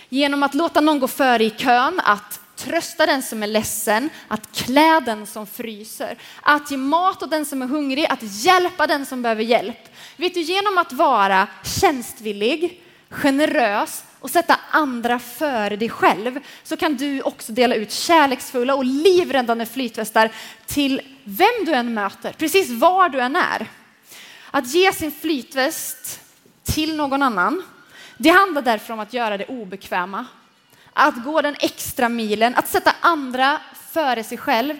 Genom 0.08 0.42
att 0.42 0.54
låta 0.54 0.80
någon 0.80 0.98
gå 0.98 1.08
före 1.08 1.44
i 1.44 1.50
kön, 1.50 2.00
att 2.04 2.40
trösta 2.56 3.06
den 3.06 3.22
som 3.22 3.42
är 3.42 3.46
ledsen, 3.46 4.10
att 4.28 4.52
klä 4.52 5.00
den 5.00 5.26
som 5.26 5.46
fryser, 5.46 6.18
att 6.42 6.70
ge 6.70 6.76
mat 6.76 7.22
åt 7.22 7.30
den 7.30 7.44
som 7.44 7.62
är 7.62 7.66
hungrig, 7.66 8.06
att 8.06 8.22
hjälpa 8.22 8.86
den 8.86 9.06
som 9.06 9.22
behöver 9.22 9.42
hjälp. 9.42 9.88
Vet 10.16 10.34
du, 10.34 10.40
genom 10.40 10.78
att 10.78 10.92
vara 10.92 11.48
tjänstvillig, 11.80 12.82
generös 13.10 14.04
och 14.20 14.30
sätta 14.30 14.60
andra 14.70 15.18
före 15.18 15.76
dig 15.76 15.88
själv 15.88 16.40
så 16.62 16.76
kan 16.76 16.96
du 16.96 17.22
också 17.22 17.52
dela 17.52 17.74
ut 17.74 17.92
kärleksfulla 17.92 18.74
och 18.74 18.84
livräddande 18.84 19.66
flytvästar 19.66 20.30
till 20.66 21.00
vem 21.24 21.64
du 21.64 21.72
än 21.72 21.94
möter, 21.94 22.32
precis 22.32 22.70
var 22.70 23.08
du 23.08 23.20
än 23.20 23.36
är. 23.36 23.66
Att 24.50 24.74
ge 24.74 24.92
sin 24.92 25.12
flytväst 25.12 26.20
till 26.64 26.96
någon 26.96 27.22
annan, 27.22 27.62
det 28.18 28.30
handlar 28.30 28.62
därför 28.62 28.92
om 28.92 29.00
att 29.00 29.12
göra 29.12 29.36
det 29.36 29.46
obekväma. 29.46 30.26
Att 30.98 31.24
gå 31.24 31.42
den 31.42 31.56
extra 31.60 32.08
milen, 32.08 32.54
att 32.54 32.68
sätta 32.68 32.94
andra 33.00 33.60
före 33.90 34.24
sig 34.24 34.38
själv 34.38 34.74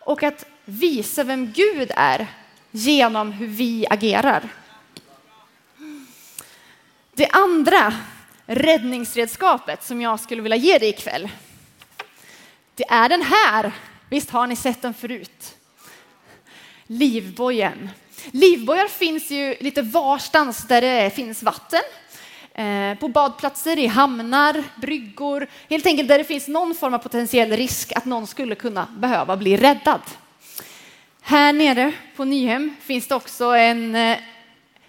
och 0.00 0.22
att 0.22 0.44
visa 0.64 1.24
vem 1.24 1.52
Gud 1.52 1.90
är 1.96 2.26
genom 2.70 3.32
hur 3.32 3.46
vi 3.46 3.86
agerar. 3.90 4.48
Det 7.12 7.28
andra 7.28 7.94
räddningsredskapet 8.46 9.84
som 9.84 10.00
jag 10.00 10.20
skulle 10.20 10.42
vilja 10.42 10.56
ge 10.56 10.78
dig 10.78 10.88
ikväll, 10.88 11.28
det 12.74 12.84
är 12.88 13.08
den 13.08 13.22
här. 13.22 13.72
Visst 14.10 14.30
har 14.30 14.46
ni 14.46 14.56
sett 14.56 14.82
den 14.82 14.94
förut? 14.94 15.56
Livbojen. 16.86 17.90
Livbojar 18.30 18.88
finns 18.88 19.30
ju 19.30 19.56
lite 19.60 19.82
varstans 19.82 20.68
där 20.68 20.80
det 20.80 21.10
finns 21.14 21.42
vatten. 21.42 21.82
Eh, 22.58 22.98
på 22.98 23.08
badplatser, 23.08 23.78
i 23.78 23.86
hamnar, 23.86 24.64
bryggor, 24.76 25.46
helt 25.68 25.86
enkelt 25.86 26.08
där 26.08 26.18
det 26.18 26.24
finns 26.24 26.48
någon 26.48 26.74
form 26.74 26.94
av 26.94 26.98
potentiell 26.98 27.52
risk 27.52 27.92
att 27.96 28.04
någon 28.04 28.26
skulle 28.26 28.54
kunna 28.54 28.86
behöva 28.98 29.36
bli 29.36 29.56
räddad. 29.56 30.00
Här 31.20 31.52
nere 31.52 31.92
på 32.16 32.24
Nyhem 32.24 32.76
finns 32.80 33.08
det 33.08 33.14
också 33.14 33.44
en 33.44 33.94
eh, 33.94 34.18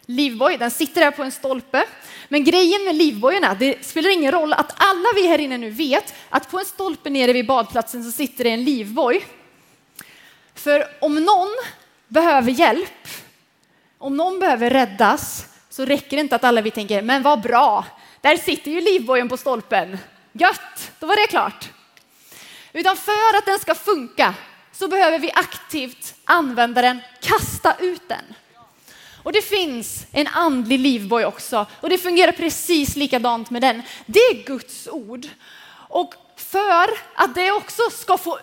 livboj. 0.05 0.57
Den 0.57 0.71
sitter 0.71 1.01
där 1.01 1.11
på 1.11 1.23
en 1.23 1.31
stolpe. 1.31 1.85
Men 2.29 2.43
grejen 2.43 2.83
med 2.85 2.95
livbojarna, 2.95 3.53
det 3.59 3.85
spelar 3.85 4.09
ingen 4.09 4.31
roll 4.31 4.53
att 4.53 4.73
alla 4.77 5.09
vi 5.15 5.27
här 5.27 5.39
inne 5.39 5.57
nu 5.57 5.69
vet 5.69 6.13
att 6.29 6.51
på 6.51 6.59
en 6.59 6.65
stolpe 6.65 7.09
nere 7.09 7.33
vid 7.33 7.47
badplatsen 7.47 8.03
så 8.03 8.11
sitter 8.11 8.43
det 8.43 8.49
en 8.49 8.63
livboj. 8.63 9.25
För 10.55 10.83
om 11.01 11.15
någon 11.15 11.49
behöver 12.07 12.51
hjälp, 12.51 13.07
om 13.97 14.17
någon 14.17 14.39
behöver 14.39 14.69
räddas, 14.69 15.49
så 15.79 15.86
räcker 15.86 16.17
det 16.17 16.21
inte 16.21 16.36
att 16.36 16.43
alla 16.43 16.62
vi 16.62 16.71
tänker, 16.71 17.01
men 17.01 17.24
vad 17.24 17.41
bra, 17.41 17.86
där 18.21 18.38
sitter 18.38 18.71
ju 18.71 18.81
livbojen 18.81 19.29
på 19.29 19.38
stolpen. 19.38 19.98
Gött, 20.31 20.91
då 21.00 21.07
var 21.07 21.15
det 21.15 21.27
klart. 21.27 21.69
Utan 22.74 22.98
för 22.98 23.38
att 23.38 23.45
den 23.45 23.59
ska 23.59 23.75
funka 23.75 24.33
så 24.71 24.88
behöver 24.88 25.19
vi 25.19 25.31
aktivt 25.31 26.15
använda 26.25 26.81
den, 26.81 27.00
kasta 27.21 27.75
ut 27.79 28.01
den. 28.07 28.24
Och 29.24 29.31
det 29.31 29.41
finns 29.41 30.05
en 30.12 30.27
andlig 30.27 30.79
livboj 30.79 31.25
också 31.25 31.65
och 31.81 31.89
det 31.89 31.98
fungerar 31.98 32.31
precis 32.31 32.95
likadant 32.95 33.50
med 33.50 33.62
den. 33.62 33.81
Det 34.05 34.19
är 34.19 34.45
Guds 34.45 34.88
ord. 34.88 35.27
Och 35.89 36.13
för 36.36 36.89
att 37.15 37.36
det 37.36 37.51
också 37.51 37.81
ska 37.91 38.17
få, 38.17 38.39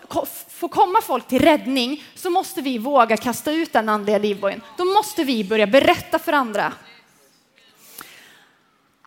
få 0.51 0.69
komma 0.69 1.01
folk 1.03 1.29
till 1.29 1.43
räddning 1.43 2.05
så 2.15 2.31
måste 2.31 2.63
vi 2.63 2.79
våga 2.79 3.17
kasta 3.17 3.53
ut 3.53 3.73
den 3.73 3.89
andliga 3.89 4.19
livbojen. 4.19 4.63
Då 4.77 4.85
måste 4.85 5.25
vi 5.25 5.45
börja 5.45 5.67
berätta 5.67 6.19
för 6.19 6.33
andra. 6.33 6.73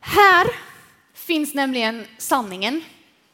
Här 0.02 0.48
finns 1.14 1.54
nämligen 1.54 2.06
sanningen. 2.18 2.84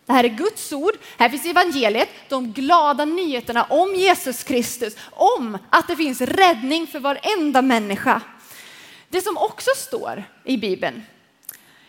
Det 0.05 0.13
här 0.13 0.23
är 0.23 0.29
Guds 0.29 0.73
ord, 0.73 0.93
här 1.17 1.29
finns 1.29 1.45
evangeliet, 1.45 2.09
de 2.29 2.51
glada 2.51 3.05
nyheterna 3.05 3.63
om 3.63 3.95
Jesus 3.95 4.43
Kristus, 4.43 4.95
om 5.11 5.57
att 5.69 5.87
det 5.87 5.95
finns 5.95 6.21
räddning 6.21 6.87
för 6.87 6.99
varenda 6.99 7.61
människa. 7.61 8.21
Det 9.09 9.21
som 9.21 9.37
också 9.37 9.71
står 9.75 10.23
i 10.43 10.57
Bibeln, 10.57 11.03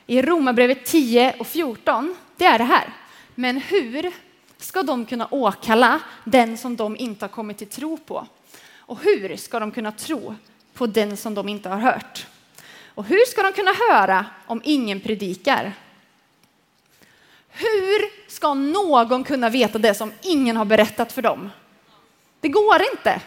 i 0.07 0.23
Romarbrevet 0.23 0.85
10 0.85 1.35
och 1.39 1.47
14, 1.47 2.17
det 2.37 2.45
är 2.45 2.59
det 2.59 2.65
här. 2.65 2.93
Men 3.35 3.57
hur 3.57 4.13
ska 4.59 4.83
de 4.83 5.07
kunna 5.07 5.29
åkalla 5.31 6.01
den 6.25 6.59
som 6.59 6.77
de 6.77 6.97
inte 6.97 7.25
har 7.25 7.31
kommit 7.31 7.59
till 7.59 7.67
tro 7.67 7.99
på? 7.99 8.27
Och 8.79 9.03
hur 9.03 9.37
ska 9.37 9.61
de 9.61 9.71
kunna 9.71 9.93
tro 9.93 10.35
på 10.75 10.87
den 10.87 11.17
som 11.17 11.35
de 11.35 11.49
inte 11.49 11.69
har 11.69 11.79
hört? 11.79 12.27
Och 12.97 13.05
hur 13.05 13.27
ska 13.27 13.43
de 13.43 13.53
kunna 13.53 13.73
höra 13.91 14.27
om 14.47 14.61
ingen 14.65 15.01
predikar? 15.01 15.73
Hur 17.49 18.31
ska 18.31 18.55
någon 18.55 19.25
kunna 19.25 19.49
veta 19.49 19.79
det 19.79 19.95
som 19.95 20.13
ingen 20.23 20.57
har 20.57 20.65
berättat 20.65 21.13
för 21.13 21.23
dem? 21.23 21.51
Det 22.41 22.49
går 22.49 22.83
inte. 22.93 23.21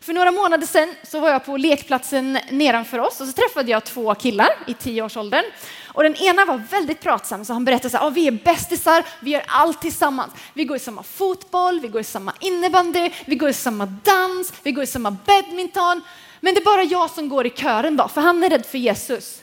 För 0.00 0.12
några 0.12 0.30
månader 0.30 0.66
sedan 0.66 0.94
så 1.02 1.20
var 1.20 1.30
jag 1.30 1.44
på 1.44 1.56
lekplatsen 1.56 2.38
nedanför 2.50 2.98
oss 2.98 3.20
och 3.20 3.26
så 3.26 3.32
träffade 3.32 3.70
jag 3.70 3.84
två 3.84 4.14
killar 4.14 4.48
i 4.66 4.74
tioårsåldern. 4.74 5.44
Och 5.86 6.02
den 6.02 6.16
ena 6.16 6.44
var 6.44 6.62
väldigt 6.70 7.00
pratsam 7.00 7.44
så 7.44 7.52
han 7.52 7.64
berättade 7.64 7.98
att 7.98 8.04
ah, 8.04 8.10
vi 8.10 8.26
är 8.26 8.32
bästisar, 8.32 9.04
vi 9.20 9.30
gör 9.30 9.42
allt 9.46 9.80
tillsammans. 9.80 10.32
Vi 10.54 10.64
går 10.64 10.76
i 10.76 10.80
samma 10.80 11.02
fotboll, 11.02 11.80
vi 11.80 11.88
går 11.88 12.00
i 12.00 12.04
samma 12.04 12.32
innebandy, 12.40 13.10
vi 13.26 13.36
går 13.36 13.48
i 13.48 13.52
samma 13.52 13.86
dans, 13.86 14.52
vi 14.62 14.72
går 14.72 14.84
i 14.84 14.86
samma 14.86 15.10
badminton. 15.10 16.02
Men 16.40 16.54
det 16.54 16.60
är 16.60 16.64
bara 16.64 16.82
jag 16.82 17.10
som 17.10 17.28
går 17.28 17.46
i 17.46 17.50
kören 17.50 17.96
då, 17.96 18.08
för 18.08 18.20
han 18.20 18.44
är 18.44 18.50
rädd 18.50 18.66
för 18.66 18.78
Jesus. 18.78 19.42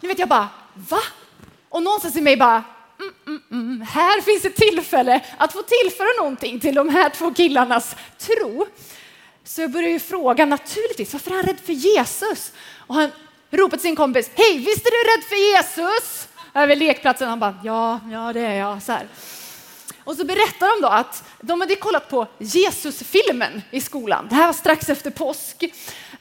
Nu 0.00 0.08
vet 0.08 0.18
jag 0.18 0.28
bara, 0.28 0.48
va? 0.74 1.00
Och 1.68 1.82
någonstans 1.82 2.16
i 2.16 2.20
mig 2.20 2.36
bara, 2.36 2.64
mm, 3.00 3.14
mm, 3.26 3.42
mm. 3.50 3.80
här 3.80 4.20
finns 4.20 4.44
ett 4.44 4.56
tillfälle 4.56 5.20
att 5.38 5.52
få 5.52 5.62
tillföra 5.62 6.08
någonting 6.18 6.60
till 6.60 6.74
de 6.74 6.88
här 6.88 7.08
två 7.08 7.34
killarnas 7.34 7.96
tro. 8.18 8.66
Så 9.44 9.60
jag 9.60 9.70
börjar 9.70 9.88
ju 9.88 9.98
fråga 9.98 10.46
naturligtvis, 10.46 11.12
varför 11.12 11.30
är 11.30 11.34
han 11.34 11.44
rädd 11.44 11.60
för 11.64 11.72
Jesus? 11.72 12.52
Och 12.78 12.94
han 12.94 13.10
ropar 13.50 13.76
till 13.76 13.80
sin 13.80 13.96
kompis, 13.96 14.30
hej, 14.34 14.58
visst 14.58 14.86
är 14.86 14.90
du 14.90 15.10
rädd 15.10 15.24
för 15.28 15.56
Jesus? 15.56 16.28
Över 16.54 16.76
lekplatsen. 16.76 17.28
Han 17.28 17.40
bara, 17.40 17.58
ja, 17.64 18.00
ja 18.10 18.32
det 18.32 18.40
är 18.40 18.54
jag. 18.54 18.82
Så 18.82 18.92
här. 18.92 19.06
Och 20.04 20.16
så 20.16 20.24
berättar 20.24 20.74
de 20.74 20.82
då 20.82 20.88
att 20.88 21.24
de 21.40 21.60
hade 21.60 21.76
kollat 21.76 22.10
på 22.10 22.26
Jesusfilmen 22.38 23.62
i 23.70 23.80
skolan. 23.80 24.26
Det 24.28 24.34
här 24.34 24.46
var 24.46 24.52
strax 24.52 24.88
efter 24.88 25.10
påsk. 25.10 25.64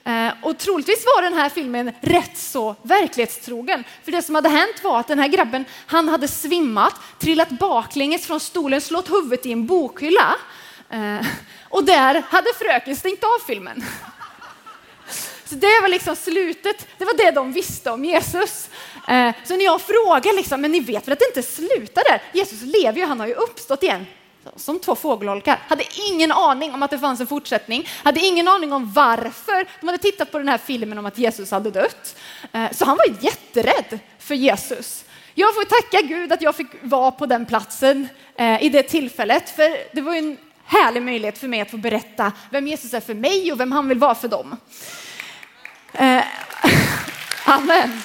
Eh, 0.03 0.29
och 0.41 0.57
troligtvis 0.57 1.05
var 1.05 1.21
den 1.21 1.33
här 1.33 1.49
filmen 1.49 1.91
rätt 2.01 2.37
så 2.37 2.75
verklighetstrogen. 2.81 3.83
För 4.03 4.11
det 4.11 4.21
som 4.21 4.35
hade 4.35 4.49
hänt 4.49 4.83
var 4.83 4.99
att 4.99 5.07
den 5.07 5.19
här 5.19 5.27
grabben, 5.27 5.65
han 5.85 6.09
hade 6.09 6.27
svimmat, 6.27 6.95
trillat 7.19 7.49
baklänges 7.49 8.27
från 8.27 8.39
stolen, 8.39 8.81
slått 8.81 9.11
huvudet 9.11 9.45
i 9.45 9.51
en 9.51 9.65
bokhylla. 9.65 10.35
Eh, 10.89 11.25
och 11.69 11.83
där 11.83 12.23
hade 12.29 12.53
fröken 12.59 12.95
stängt 12.95 13.23
av 13.23 13.45
filmen. 13.47 13.83
Så 15.45 15.55
det 15.55 15.79
var 15.81 15.87
liksom 15.87 16.15
slutet, 16.15 16.87
det 16.97 17.05
var 17.05 17.17
det 17.17 17.31
de 17.31 17.51
visste 17.53 17.91
om 17.91 18.05
Jesus. 18.05 18.69
Eh, 19.07 19.31
så 19.43 19.57
när 19.57 19.65
jag 19.65 19.81
frågar, 19.81 20.35
liksom, 20.35 20.61
men 20.61 20.71
ni 20.71 20.79
vet 20.79 21.07
väl 21.07 21.13
att 21.13 21.19
det 21.19 21.27
inte 21.27 21.43
slutar 21.43 22.03
där? 22.09 22.21
Jesus 22.33 22.61
lever 22.61 22.99
ju, 22.99 23.05
han 23.05 23.19
har 23.19 23.27
ju 23.27 23.33
uppstått 23.33 23.83
igen. 23.83 24.05
Som 24.55 24.79
två 24.79 24.95
fågelholkar. 24.95 25.59
Hade 25.67 25.83
ingen 26.11 26.31
aning 26.31 26.73
om 26.73 26.83
att 26.83 26.91
det 26.91 26.99
fanns 26.99 27.19
en 27.19 27.27
fortsättning. 27.27 27.89
Hade 28.03 28.19
ingen 28.19 28.47
aning 28.47 28.73
om 28.73 28.91
varför. 28.93 29.67
De 29.79 29.87
hade 29.87 29.97
tittat 29.97 30.31
på 30.31 30.37
den 30.37 30.47
här 30.47 30.57
filmen 30.57 30.97
om 30.97 31.05
att 31.05 31.17
Jesus 31.17 31.51
hade 31.51 31.71
dött. 31.71 32.15
Eh, 32.51 32.71
så 32.71 32.85
han 32.85 32.97
var 32.97 33.23
jätterädd 33.25 33.99
för 34.19 34.35
Jesus. 34.35 35.05
Jag 35.33 35.55
får 35.55 35.63
tacka 35.63 36.07
Gud 36.07 36.31
att 36.31 36.41
jag 36.41 36.55
fick 36.55 36.67
vara 36.81 37.11
på 37.11 37.25
den 37.25 37.45
platsen 37.45 38.07
eh, 38.35 38.63
i 38.63 38.69
det 38.69 38.83
tillfället. 38.83 39.49
För 39.49 39.95
det 39.95 40.01
var 40.01 40.15
en 40.15 40.37
härlig 40.65 41.01
möjlighet 41.01 41.37
för 41.37 41.47
mig 41.47 41.61
att 41.61 41.71
få 41.71 41.77
berätta 41.77 42.31
vem 42.49 42.67
Jesus 42.67 42.93
är 42.93 42.99
för 42.99 43.13
mig 43.13 43.51
och 43.51 43.59
vem 43.59 43.71
han 43.71 43.89
vill 43.89 43.99
vara 43.99 44.15
för 44.15 44.27
dem. 44.27 44.57
Eh, 45.93 46.23
amen. 47.45 48.01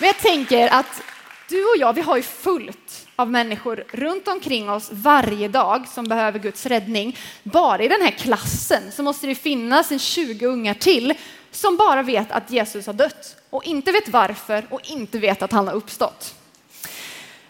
Men 0.00 0.06
jag 0.06 0.18
tänker 0.18 0.68
att 0.74 1.02
du 1.48 1.64
och 1.64 1.76
jag, 1.76 1.92
vi 1.92 2.00
har 2.00 2.16
ju 2.16 2.22
fullt 2.22 3.06
av 3.16 3.30
människor 3.30 3.84
runt 3.92 4.28
omkring 4.28 4.70
oss 4.70 4.88
varje 4.92 5.48
dag 5.48 5.88
som 5.88 6.08
behöver 6.08 6.38
Guds 6.38 6.66
räddning. 6.66 7.18
Bara 7.42 7.82
i 7.82 7.88
den 7.88 8.02
här 8.02 8.10
klassen 8.10 8.92
så 8.92 9.02
måste 9.02 9.26
det 9.26 9.34
finnas 9.34 9.92
en 9.92 9.98
20 9.98 10.46
ungar 10.46 10.74
till 10.74 11.14
som 11.50 11.76
bara 11.76 12.02
vet 12.02 12.32
att 12.32 12.50
Jesus 12.50 12.86
har 12.86 12.92
dött 12.92 13.36
och 13.50 13.64
inte 13.64 13.92
vet 13.92 14.08
varför 14.08 14.66
och 14.70 14.80
inte 14.90 15.18
vet 15.18 15.42
att 15.42 15.52
han 15.52 15.68
har 15.68 15.74
uppstått. 15.74 16.34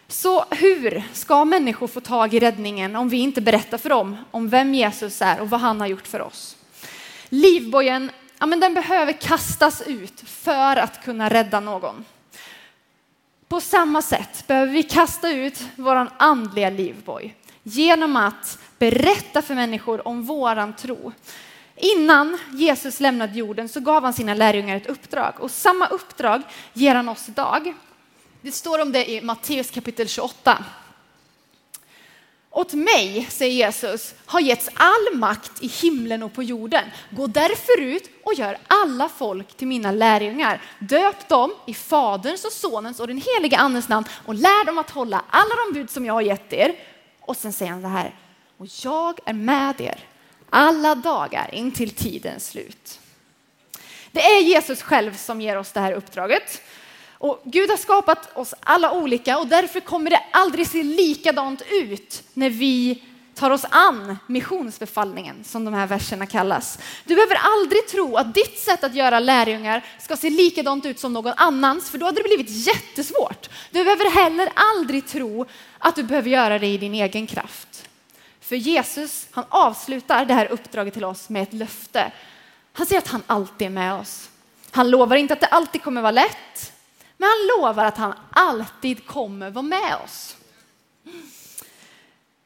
Så 0.08 0.44
hur 0.50 1.02
ska 1.12 1.44
människor 1.44 1.86
få 1.86 2.00
tag 2.00 2.34
i 2.34 2.40
räddningen 2.40 2.96
om 2.96 3.08
vi 3.08 3.16
inte 3.16 3.40
berättar 3.40 3.78
för 3.78 3.88
dem 3.88 4.16
om 4.30 4.48
vem 4.48 4.74
Jesus 4.74 5.22
är 5.22 5.40
och 5.40 5.50
vad 5.50 5.60
han 5.60 5.80
har 5.80 5.86
gjort 5.86 6.06
för 6.06 6.20
oss? 6.20 6.56
Livbojen, 7.28 8.10
ja, 8.38 8.46
men 8.46 8.60
den 8.60 8.74
behöver 8.74 9.12
kastas 9.12 9.82
ut 9.86 10.22
för 10.26 10.76
att 10.76 11.04
kunna 11.04 11.28
rädda 11.28 11.60
någon. 11.60 12.04
På 13.50 13.60
samma 13.60 14.02
sätt 14.02 14.46
behöver 14.46 14.72
vi 14.72 14.82
kasta 14.82 15.30
ut 15.30 15.62
vår 15.76 16.08
andliga 16.16 16.70
livboj 16.70 17.34
genom 17.62 18.16
att 18.16 18.58
berätta 18.78 19.42
för 19.42 19.54
människor 19.54 20.08
om 20.08 20.22
våran 20.22 20.76
tro. 20.76 21.12
Innan 21.76 22.38
Jesus 22.52 23.00
lämnade 23.00 23.38
jorden 23.38 23.68
så 23.68 23.80
gav 23.80 24.02
han 24.02 24.12
sina 24.12 24.34
lärjungar 24.34 24.76
ett 24.76 24.86
uppdrag 24.86 25.34
och 25.38 25.50
samma 25.50 25.86
uppdrag 25.86 26.42
ger 26.72 26.94
han 26.94 27.08
oss 27.08 27.28
idag. 27.28 27.74
Det 28.40 28.52
står 28.52 28.82
om 28.82 28.92
det 28.92 29.10
i 29.10 29.20
Matteus 29.20 29.70
kapitel 29.70 30.08
28. 30.08 30.64
Åt 32.52 32.72
mig, 32.72 33.26
säger 33.30 33.54
Jesus, 33.54 34.14
har 34.26 34.40
getts 34.40 34.68
all 34.74 35.18
makt 35.18 35.52
i 35.60 35.66
himlen 35.66 36.22
och 36.22 36.32
på 36.32 36.42
jorden. 36.42 36.84
Gå 37.10 37.26
därför 37.26 37.80
ut 37.80 38.10
och 38.24 38.34
gör 38.34 38.58
alla 38.66 39.08
folk 39.08 39.56
till 39.56 39.66
mina 39.66 39.92
lärjungar. 39.92 40.62
Döp 40.78 41.28
dem 41.28 41.54
i 41.66 41.74
Faderns 41.74 42.44
och 42.44 42.52
Sonens 42.52 43.00
och 43.00 43.06
den 43.06 43.22
heliga 43.34 43.58
Andens 43.58 43.88
namn 43.88 44.06
och 44.26 44.34
lär 44.34 44.64
dem 44.66 44.78
att 44.78 44.90
hålla 44.90 45.24
alla 45.30 45.54
de 45.66 45.78
bud 45.78 45.90
som 45.90 46.06
jag 46.06 46.14
har 46.14 46.20
gett 46.20 46.52
er. 46.52 46.74
Och 47.20 47.36
sen 47.36 47.52
säger 47.52 47.72
han 47.72 47.82
så 47.82 47.88
här, 47.88 48.14
och 48.56 48.66
jag 48.84 49.18
är 49.24 49.32
med 49.32 49.80
er 49.80 50.04
alla 50.50 50.94
dagar 50.94 51.54
in 51.54 51.72
till 51.72 51.90
tidens 51.90 52.48
slut. 52.48 53.00
Det 54.12 54.20
är 54.20 54.42
Jesus 54.42 54.82
själv 54.82 55.16
som 55.16 55.40
ger 55.40 55.56
oss 55.56 55.72
det 55.72 55.80
här 55.80 55.92
uppdraget. 55.92 56.62
Och 57.20 57.40
Gud 57.44 57.70
har 57.70 57.76
skapat 57.76 58.36
oss 58.36 58.54
alla 58.60 58.92
olika 58.92 59.38
och 59.38 59.46
därför 59.46 59.80
kommer 59.80 60.10
det 60.10 60.22
aldrig 60.30 60.66
se 60.66 60.82
likadant 60.82 61.62
ut 61.70 62.22
när 62.34 62.50
vi 62.50 63.02
tar 63.34 63.50
oss 63.50 63.64
an 63.70 64.18
missionsbefallningen 64.26 65.44
som 65.44 65.64
de 65.64 65.74
här 65.74 65.86
verserna 65.86 66.26
kallas. 66.26 66.78
Du 67.04 67.14
behöver 67.14 67.38
aldrig 67.42 67.88
tro 67.88 68.16
att 68.16 68.34
ditt 68.34 68.58
sätt 68.58 68.84
att 68.84 68.94
göra 68.94 69.20
lärjungar 69.20 69.84
ska 69.98 70.16
se 70.16 70.30
likadant 70.30 70.86
ut 70.86 70.98
som 70.98 71.12
någon 71.12 71.32
annans, 71.36 71.90
för 71.90 71.98
då 71.98 72.06
hade 72.06 72.22
det 72.22 72.28
blivit 72.28 72.66
jättesvårt. 72.66 73.48
Du 73.70 73.84
behöver 73.84 74.10
heller 74.10 74.52
aldrig 74.54 75.06
tro 75.06 75.46
att 75.78 75.96
du 75.96 76.02
behöver 76.02 76.30
göra 76.30 76.58
det 76.58 76.66
i 76.66 76.78
din 76.78 76.94
egen 76.94 77.26
kraft. 77.26 77.88
För 78.40 78.56
Jesus, 78.56 79.26
han 79.30 79.44
avslutar 79.48 80.24
det 80.24 80.34
här 80.34 80.46
uppdraget 80.46 80.94
till 80.94 81.04
oss 81.04 81.28
med 81.28 81.42
ett 81.42 81.52
löfte. 81.52 82.12
Han 82.72 82.86
säger 82.86 83.02
att 83.02 83.08
han 83.08 83.22
alltid 83.26 83.66
är 83.66 83.70
med 83.70 83.94
oss. 83.94 84.28
Han 84.70 84.90
lovar 84.90 85.16
inte 85.16 85.34
att 85.34 85.40
det 85.40 85.46
alltid 85.46 85.82
kommer 85.82 86.02
vara 86.02 86.12
lätt, 86.12 86.72
men 87.20 87.28
han 87.28 87.60
lovar 87.60 87.84
att 87.84 87.96
han 87.96 88.14
alltid 88.30 89.06
kommer 89.06 89.50
vara 89.50 89.62
med 89.62 89.96
oss. 90.04 90.36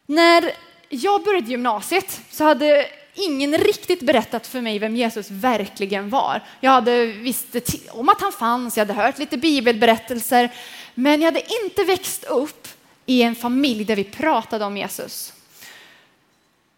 När 0.07 0.53
jag 0.89 1.25
började 1.25 1.51
gymnasiet 1.51 2.21
så 2.31 2.45
hade 2.45 2.87
ingen 3.15 3.59
riktigt 3.59 4.01
berättat 4.01 4.47
för 4.47 4.61
mig 4.61 4.79
vem 4.79 4.97
Jesus 4.97 5.31
verkligen 5.31 6.11
var. 6.11 6.43
Jag 6.61 6.71
hade 6.71 7.07
visst 7.07 7.57
om 7.91 8.09
att 8.09 8.21
han 8.21 8.33
fanns, 8.33 8.77
jag 8.77 8.87
hade 8.87 9.01
hört 9.03 9.19
lite 9.19 9.37
bibelberättelser, 9.37 10.53
men 10.95 11.21
jag 11.21 11.33
hade 11.33 11.47
inte 11.65 11.85
växt 11.85 12.25
upp 12.25 12.69
i 13.07 13.23
en 13.23 13.35
familj 13.35 13.85
där 13.85 13.97
vi 13.97 14.05
pratade 14.05 14.65
om 14.65 14.77
Jesus. 14.77 15.33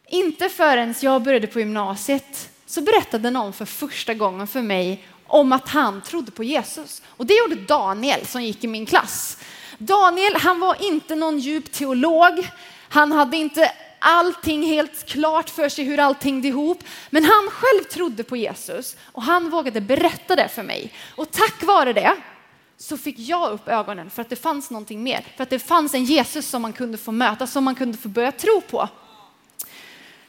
Inte 0.06 0.48
förrän 0.48 0.94
jag 1.00 1.22
började 1.22 1.46
på 1.46 1.58
gymnasiet 1.60 2.50
så 2.66 2.80
berättade 2.80 3.30
någon 3.30 3.52
för 3.52 3.64
första 3.64 4.14
gången 4.14 4.46
för 4.46 4.62
mig 4.62 5.04
om 5.26 5.52
att 5.52 5.68
han 5.68 6.02
trodde 6.02 6.30
på 6.30 6.44
Jesus. 6.44 7.02
Och 7.08 7.26
det 7.26 7.34
gjorde 7.38 7.54
Daniel 7.54 8.26
som 8.26 8.42
gick 8.42 8.64
i 8.64 8.66
min 8.66 8.86
klass. 8.86 9.38
Daniel, 9.78 10.36
han 10.36 10.60
var 10.60 10.82
inte 10.82 11.14
någon 11.14 11.38
djup 11.38 11.72
teolog. 11.72 12.50
Han 12.88 13.12
hade 13.12 13.36
inte 13.36 13.72
allting 13.98 14.62
helt 14.62 15.06
klart 15.06 15.50
för 15.50 15.68
sig 15.68 15.84
hur 15.84 16.00
allting 16.00 16.34
hängde 16.34 16.48
ihop. 16.48 16.84
Men 17.10 17.24
han 17.24 17.48
själv 17.50 17.84
trodde 17.84 18.24
på 18.24 18.36
Jesus 18.36 18.96
och 19.12 19.22
han 19.22 19.50
vågade 19.50 19.80
berätta 19.80 20.36
det 20.36 20.48
för 20.48 20.62
mig. 20.62 20.92
Och 21.16 21.30
tack 21.30 21.62
vare 21.62 21.92
det 21.92 22.16
så 22.78 22.96
fick 22.96 23.18
jag 23.18 23.52
upp 23.52 23.68
ögonen 23.68 24.10
för 24.10 24.22
att 24.22 24.28
det 24.28 24.36
fanns 24.36 24.70
någonting 24.70 25.02
mer. 25.02 25.26
För 25.36 25.42
att 25.42 25.50
det 25.50 25.58
fanns 25.58 25.94
en 25.94 26.04
Jesus 26.04 26.48
som 26.48 26.62
man 26.62 26.72
kunde 26.72 26.98
få 26.98 27.12
möta, 27.12 27.46
som 27.46 27.64
man 27.64 27.74
kunde 27.74 27.98
få 27.98 28.08
börja 28.08 28.32
tro 28.32 28.60
på. 28.60 28.88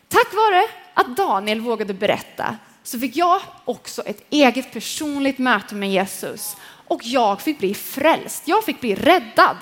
Tack 0.08 0.34
vare 0.34 0.64
att 0.94 1.18
Daniel 1.18 1.62
vågade 1.62 1.94
berätta 1.94 2.58
så 2.88 3.00
fick 3.00 3.16
jag 3.16 3.42
också 3.66 4.02
ett 4.02 4.24
eget 4.30 4.74
personligt 4.74 5.38
möte 5.38 5.76
med 5.76 5.92
Jesus 5.92 6.56
och 6.88 7.02
jag 7.04 7.42
fick 7.42 7.60
bli 7.60 7.74
frälst. 7.74 8.48
Jag 8.48 8.66
fick 8.66 8.82
bli 8.82 8.96
räddad. 8.96 9.58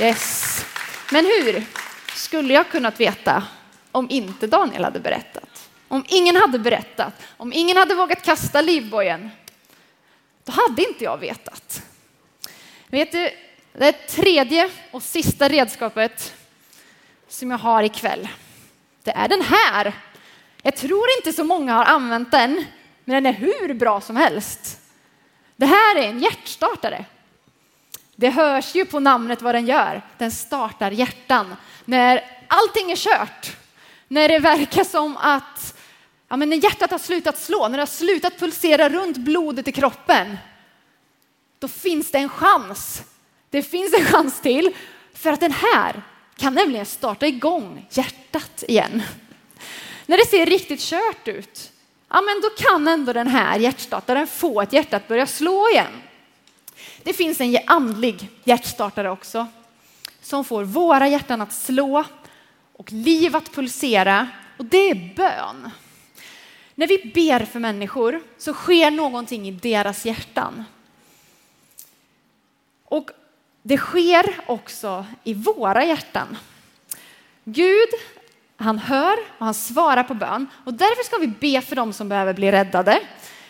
Yes. 0.00 0.64
Men 1.12 1.24
hur 1.24 1.64
skulle 2.14 2.54
jag 2.54 2.70
kunnat 2.70 3.00
veta 3.00 3.42
om 3.92 4.10
inte 4.10 4.46
Daniel 4.46 4.84
hade 4.84 5.00
berättat? 5.00 5.70
Om 5.88 6.04
ingen 6.08 6.36
hade 6.36 6.58
berättat, 6.58 7.14
om 7.36 7.52
ingen 7.52 7.76
hade 7.76 7.94
vågat 7.94 8.22
kasta 8.22 8.60
livbojen, 8.60 9.30
då 10.44 10.52
hade 10.52 10.88
inte 10.88 11.04
jag 11.04 11.18
vetat. 11.18 11.82
Vet 12.88 13.12
du, 13.12 13.30
det 13.72 13.92
tredje 13.92 14.70
och 14.90 15.02
sista 15.02 15.48
redskapet 15.48 16.35
som 17.28 17.50
jag 17.50 17.58
har 17.58 17.82
ikväll, 17.82 18.28
det 19.02 19.10
är 19.10 19.28
den 19.28 19.42
här. 19.42 19.92
Jag 20.62 20.76
tror 20.76 21.06
inte 21.18 21.32
så 21.32 21.44
många 21.44 21.74
har 21.74 21.84
använt 21.84 22.30
den, 22.30 22.64
men 23.04 23.22
den 23.22 23.34
är 23.34 23.38
hur 23.38 23.74
bra 23.74 24.00
som 24.00 24.16
helst. 24.16 24.80
Det 25.56 25.66
här 25.66 25.96
är 25.96 26.08
en 26.08 26.20
hjärtstartare. 26.20 27.04
Det 28.16 28.30
hörs 28.30 28.74
ju 28.74 28.84
på 28.84 29.00
namnet 29.00 29.42
vad 29.42 29.54
den 29.54 29.66
gör. 29.66 30.02
Den 30.18 30.30
startar 30.30 30.90
hjärtan. 30.90 31.56
När 31.84 32.24
allting 32.48 32.90
är 32.90 32.96
kört, 32.96 33.56
när 34.08 34.28
det 34.28 34.38
verkar 34.38 34.84
som 34.84 35.16
att 35.16 35.74
ja, 36.28 36.36
men 36.36 36.50
när 36.50 36.56
hjärtat 36.56 36.90
har 36.90 36.98
slutat 36.98 37.38
slå, 37.38 37.68
när 37.68 37.78
det 37.78 37.82
har 37.82 37.86
slutat 37.86 38.38
pulsera 38.38 38.88
runt 38.88 39.16
blodet 39.16 39.68
i 39.68 39.72
kroppen, 39.72 40.38
då 41.58 41.68
finns 41.68 42.10
det 42.10 42.18
en 42.18 42.28
chans 42.28 43.02
det 43.56 43.62
finns 43.62 43.94
en 43.94 44.04
chans 44.04 44.40
till 44.40 44.76
för 45.14 45.32
att 45.32 45.40
den 45.40 45.52
här 45.52 46.02
kan 46.36 46.54
nämligen 46.54 46.86
starta 46.86 47.26
igång 47.26 47.86
hjärtat 47.90 48.64
igen. 48.68 49.02
När 50.06 50.16
det 50.16 50.26
ser 50.26 50.46
riktigt 50.46 50.80
kört 50.80 51.28
ut, 51.28 51.72
ja 52.08 52.20
men 52.20 52.40
då 52.40 52.48
kan 52.50 52.88
ändå 52.88 53.12
den 53.12 53.28
här 53.28 53.58
hjärtstartaren 53.58 54.26
få 54.26 54.60
ett 54.60 54.72
hjärta 54.72 54.96
att 54.96 55.08
börja 55.08 55.26
slå 55.26 55.68
igen. 55.68 56.02
Det 57.02 57.12
finns 57.12 57.40
en 57.40 57.58
andlig 57.66 58.28
hjärtstartare 58.44 59.10
också 59.10 59.46
som 60.20 60.44
får 60.44 60.64
våra 60.64 61.08
hjärtan 61.08 61.40
att 61.40 61.52
slå 61.52 62.04
och 62.72 62.92
liv 62.92 63.36
att 63.36 63.52
pulsera 63.52 64.28
och 64.56 64.64
det 64.64 64.90
är 64.90 65.14
bön. 65.16 65.70
När 66.74 66.86
vi 66.86 67.12
ber 67.14 67.44
för 67.44 67.58
människor 67.58 68.22
så 68.38 68.52
sker 68.52 68.90
någonting 68.90 69.48
i 69.48 69.50
deras 69.50 70.04
hjärtan. 70.04 70.64
Och 72.84 73.10
det 73.66 73.78
sker 73.78 74.40
också 74.46 75.06
i 75.24 75.34
våra 75.34 75.84
hjärtan. 75.84 76.36
Gud, 77.44 77.88
han 78.56 78.78
hör 78.78 79.18
och 79.38 79.44
han 79.44 79.54
svarar 79.54 80.02
på 80.02 80.14
bön 80.14 80.46
och 80.64 80.74
därför 80.74 81.04
ska 81.04 81.16
vi 81.16 81.26
be 81.26 81.60
för 81.60 81.76
dem 81.76 81.92
som 81.92 82.08
behöver 82.08 82.34
bli 82.34 82.52
räddade. 82.52 83.00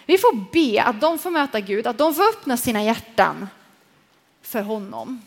Vi 0.07 0.19
får 0.19 0.53
be 0.53 0.83
att 0.83 1.01
de 1.01 1.19
får 1.19 1.31
möta 1.31 1.61
Gud, 1.61 1.87
att 1.87 1.99
de 1.99 2.15
får 2.15 2.23
öppna 2.23 2.57
sina 2.57 2.83
hjärtan 2.83 3.49
för 4.43 4.63
honom. 4.63 5.23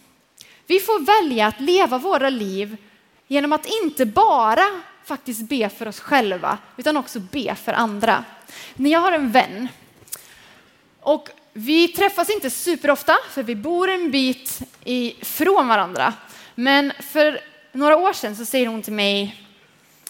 Vi 0.67 0.79
får 0.79 1.05
välja 1.05 1.47
att 1.47 1.61
leva 1.61 1.97
våra 1.97 2.29
liv 2.29 2.77
genom 3.27 3.53
att 3.53 3.65
inte 3.83 4.05
bara 4.05 4.81
faktiskt 5.05 5.49
be 5.49 5.69
för 5.69 5.87
oss 5.87 5.99
själva 5.99 6.57
utan 6.77 6.97
också 6.97 7.19
be 7.19 7.55
för 7.55 7.73
andra. 7.73 8.23
När 8.75 8.89
jag 8.89 8.99
har 8.99 9.11
en 9.11 9.31
vän 9.31 9.67
och 10.99 11.29
vi 11.53 11.87
träffas 11.87 12.29
inte 12.29 12.49
superofta 12.49 13.17
för 13.29 13.43
vi 13.43 13.55
bor 13.55 13.89
en 13.89 14.11
bit 14.11 14.59
ifrån 14.83 15.67
varandra. 15.67 16.13
Men 16.55 16.93
för 16.99 17.39
några 17.71 17.97
år 17.97 18.13
sedan 18.13 18.35
så 18.35 18.45
säger 18.45 18.67
hon 18.67 18.81
till 18.81 18.93
mig, 18.93 19.45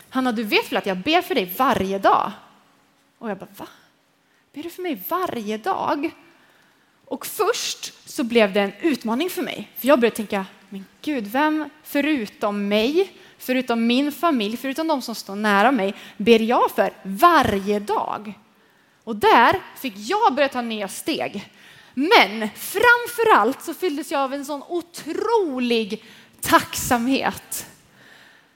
Hanna 0.10 0.32
du 0.32 0.44
vet 0.44 0.72
väl 0.72 0.78
att 0.78 0.86
jag 0.86 0.98
ber 0.98 1.22
för 1.22 1.36
dig 1.36 1.54
varje 1.58 2.00
dag? 2.00 2.32
Och 3.18 3.30
jag 3.30 3.38
bara, 3.38 3.48
va? 3.58 3.68
Ber 4.54 4.64
du 4.64 4.70
för 4.70 4.82
mig 4.82 5.04
varje 5.10 5.58
dag? 5.58 6.12
Och 7.06 7.26
först 7.26 8.10
så 8.10 8.24
blev 8.24 8.54
det 8.54 8.62
en 8.62 8.74
utmaning 8.82 9.30
för 9.30 9.42
mig. 9.42 9.72
För 9.76 9.88
jag 9.88 10.00
började 10.00 10.16
tänka, 10.16 10.46
men 10.70 10.86
gud, 11.02 11.28
vem 11.28 11.70
förutom 11.84 12.68
mig, 12.68 13.14
förutom 13.38 13.88
min 13.88 14.12
familj, 14.12 14.58
förutom 14.58 14.88
de 14.88 15.02
som 15.02 15.16
står 15.16 15.36
nära 15.36 15.72
mig, 15.72 15.94
ber 16.18 16.40
jag 16.40 16.72
för 16.72 16.92
varje 17.04 17.80
dag? 17.80 18.34
Och 19.10 19.16
där 19.16 19.62
fick 19.76 19.94
jag 19.98 20.34
börja 20.34 20.50
ta 20.50 20.62
nya 20.62 20.88
steg. 20.88 21.50
Men 21.94 22.50
framför 22.56 23.34
allt 23.36 23.64
så 23.64 23.74
fylldes 23.74 24.12
jag 24.12 24.22
av 24.22 24.34
en 24.34 24.46
sån 24.46 24.64
otrolig 24.68 26.06
tacksamhet. 26.42 27.66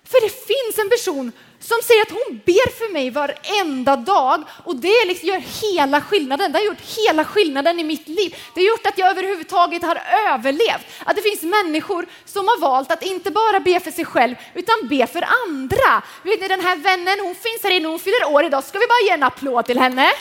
För 0.03 0.21
det 0.21 0.29
finns 0.29 0.77
en 0.77 0.89
person 0.89 1.31
som 1.63 1.77
säger 1.83 2.01
att 2.01 2.11
hon 2.11 2.41
ber 2.45 2.77
för 2.77 2.93
mig 2.93 3.09
varenda 3.09 3.95
dag 3.95 4.43
och 4.63 4.75
det 4.75 5.05
liksom 5.05 5.27
gör 5.29 5.43
hela 5.61 6.01
skillnaden. 6.01 6.51
Det 6.51 6.59
har 6.59 6.65
gjort 6.65 6.97
hela 6.97 7.25
skillnaden 7.25 7.79
i 7.79 7.83
mitt 7.83 8.07
liv. 8.07 8.35
Det 8.53 8.61
har 8.61 8.67
gjort 8.67 8.85
att 8.85 8.97
jag 8.97 9.09
överhuvudtaget 9.09 9.83
har 9.83 10.01
överlevt. 10.33 10.85
Att 11.05 11.15
det 11.15 11.21
finns 11.21 11.43
människor 11.43 12.05
som 12.25 12.47
har 12.47 12.59
valt 12.59 12.91
att 12.91 13.03
inte 13.03 13.31
bara 13.31 13.59
be 13.59 13.79
för 13.79 13.91
sig 13.91 14.05
själv 14.05 14.35
utan 14.53 14.75
be 14.89 15.07
för 15.07 15.25
andra. 15.47 16.01
Vet 16.23 16.41
ni 16.41 16.47
den 16.47 16.61
här 16.61 16.75
vännen, 16.75 17.19
hon 17.19 17.35
finns 17.35 17.63
här 17.63 17.71
inne, 17.71 17.87
hon 17.87 17.99
fyller 17.99 18.25
år 18.25 18.45
idag. 18.45 18.63
Ska 18.63 18.79
vi 18.79 18.87
bara 18.87 19.05
ge 19.05 19.11
en 19.11 19.23
applåd 19.23 19.65
till 19.65 19.79
henne? 19.79 20.11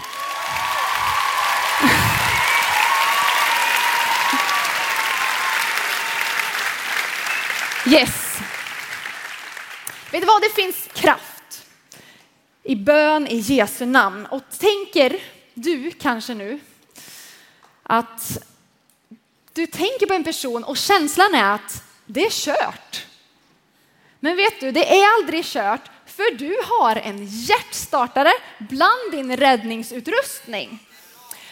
Yes. 7.86 8.38
Vet 10.10 10.20
du 10.22 10.26
vad, 10.26 10.42
det 10.42 10.62
finns 10.62 10.88
kraft 10.94 11.31
i 12.62 12.76
bön 12.76 13.26
i 13.26 13.36
Jesu 13.36 13.86
namn. 13.86 14.26
Och 14.26 14.42
tänker 14.58 15.16
du 15.54 15.90
kanske 15.90 16.34
nu 16.34 16.60
att 17.82 18.38
du 19.52 19.66
tänker 19.66 20.06
på 20.06 20.14
en 20.14 20.24
person 20.24 20.64
och 20.64 20.76
känslan 20.76 21.34
är 21.34 21.54
att 21.54 21.84
det 22.06 22.26
är 22.26 22.30
kört. 22.30 23.06
Men 24.20 24.36
vet 24.36 24.60
du, 24.60 24.70
det 24.70 25.00
är 25.00 25.18
aldrig 25.18 25.44
kört 25.44 25.90
för 26.06 26.34
du 26.34 26.56
har 26.64 26.96
en 26.96 27.26
hjärtstartare 27.26 28.32
bland 28.58 29.10
din 29.10 29.36
räddningsutrustning. 29.36 30.78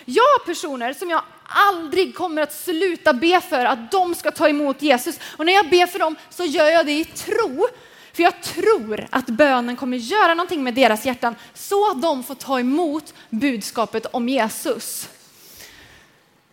Jag 0.04 0.22
har 0.22 0.46
personer 0.46 0.92
som 0.92 1.10
jag 1.10 1.22
aldrig 1.44 2.14
kommer 2.14 2.42
att 2.42 2.52
sluta 2.52 3.12
be 3.12 3.40
för 3.40 3.64
att 3.64 3.90
de 3.90 4.14
ska 4.14 4.30
ta 4.30 4.48
emot 4.48 4.82
Jesus. 4.82 5.18
Och 5.36 5.46
när 5.46 5.52
jag 5.52 5.70
ber 5.70 5.86
för 5.86 5.98
dem 5.98 6.16
så 6.30 6.44
gör 6.44 6.66
jag 6.66 6.86
det 6.86 6.92
i 6.92 7.04
tro. 7.04 7.68
För 8.12 8.22
jag 8.22 8.42
tror 8.42 9.06
att 9.10 9.26
bönen 9.26 9.76
kommer 9.76 9.96
göra 9.96 10.34
någonting 10.34 10.62
med 10.62 10.74
deras 10.74 11.06
hjärtan 11.06 11.34
så 11.54 11.90
att 11.90 12.02
de 12.02 12.22
får 12.22 12.34
ta 12.34 12.60
emot 12.60 13.14
budskapet 13.30 14.06
om 14.06 14.28
Jesus. 14.28 15.08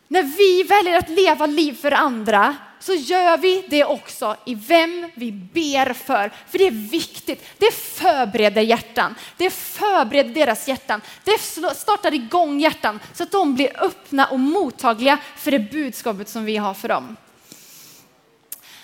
När 0.08 0.24
vi 0.24 0.64
väljer 0.64 0.98
att 0.98 1.10
leva 1.10 1.46
liv 1.46 1.74
för 1.74 1.92
andra 1.92 2.56
så 2.80 2.94
gör 2.94 3.38
vi 3.38 3.66
det 3.68 3.86
också 3.86 4.36
i 4.46 4.56
vem 4.56 5.10
vi 5.16 5.32
ber 5.32 5.94
för. 5.94 6.32
För 6.48 6.58
det 6.58 6.68
är 6.68 6.90
viktigt. 6.90 7.46
Det 7.58 7.74
förbereder 7.74 8.62
hjärtan. 8.62 9.16
Det 9.38 9.50
förbereder 9.50 10.34
deras 10.34 10.68
hjärtan. 10.68 11.02
Det 11.24 11.40
startar 11.76 12.14
igång 12.14 12.60
hjärtan 12.60 13.00
så 13.14 13.24
att 13.24 13.32
de 13.32 13.56
blir 13.56 13.84
öppna 13.84 14.26
och 14.26 14.40
mottagliga 14.40 15.18
för 15.36 15.52
det 15.52 15.60
budskapet 15.60 16.30
som 16.30 16.46
vi 16.46 16.58
har 16.58 16.74
för 16.74 16.88
dem. 16.88 17.18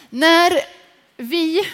När 0.09 0.53
vi 1.17 1.67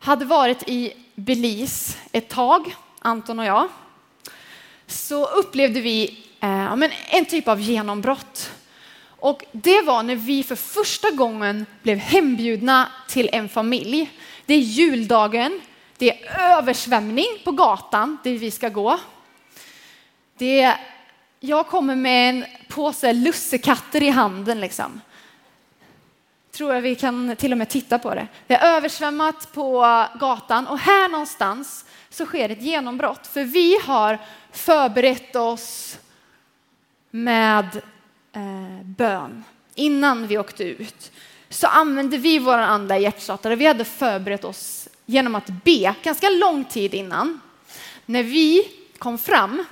hade 0.00 0.24
varit 0.24 0.68
i 0.68 0.92
Belize 1.14 1.98
ett 2.12 2.28
tag, 2.28 2.76
Anton 2.98 3.38
och 3.38 3.44
jag, 3.44 3.68
så 4.86 5.26
upplevde 5.26 5.80
vi 5.80 6.24
eh, 6.40 6.72
en 7.08 7.24
typ 7.24 7.48
av 7.48 7.60
genombrott. 7.60 8.50
Och 9.02 9.44
det 9.52 9.82
var 9.82 10.02
när 10.02 10.16
vi 10.16 10.42
för 10.42 10.56
första 10.56 11.10
gången 11.10 11.66
blev 11.82 11.98
hembjudna 11.98 12.88
till 13.08 13.30
en 13.32 13.48
familj. 13.48 14.10
Det 14.46 14.54
är 14.54 14.58
juldagen, 14.58 15.60
det 15.98 16.10
är 16.10 16.40
översvämning 16.40 17.26
på 17.44 17.52
gatan 17.52 18.18
där 18.24 18.32
vi 18.32 18.50
ska 18.50 18.68
gå. 18.68 18.98
Det 20.38 20.60
är, 20.60 20.76
jag 21.40 21.66
kommer 21.66 21.94
med 21.94 22.30
en 22.30 22.44
påse 22.68 23.12
lussekatter 23.12 24.02
i 24.02 24.08
handen. 24.08 24.60
Liksom. 24.60 25.00
Tror 26.60 26.74
jag 26.74 26.80
vi 26.80 26.94
kan 26.94 27.36
till 27.36 27.52
och 27.52 27.58
med 27.58 27.68
titta 27.68 27.98
på 27.98 28.14
det. 28.14 28.28
Det 28.46 28.54
är 28.54 28.76
översvämmat 28.76 29.52
på 29.52 29.80
gatan 30.20 30.66
och 30.66 30.78
här 30.78 31.08
någonstans 31.08 31.84
så 32.10 32.26
sker 32.26 32.48
ett 32.48 32.62
genombrott. 32.62 33.26
För 33.26 33.44
vi 33.44 33.78
har 33.84 34.18
förberett 34.52 35.36
oss 35.36 35.98
med 37.10 37.64
eh, 38.32 38.84
bön 38.84 39.44
innan 39.74 40.26
vi 40.26 40.38
åkte 40.38 40.64
ut 40.64 41.12
så 41.48 41.66
använde 41.66 42.18
vi 42.18 42.38
vår 42.38 42.54
andliga 42.58 42.98
hjärtstartare. 42.98 43.56
Vi 43.56 43.66
hade 43.66 43.84
förberett 43.84 44.44
oss 44.44 44.88
genom 45.06 45.34
att 45.34 45.46
be 45.46 45.94
ganska 46.02 46.28
lång 46.28 46.64
tid 46.64 46.94
innan. 46.94 47.40
När 48.06 48.22
vi 48.22 48.68
kom 48.98 49.18
fram 49.18 49.64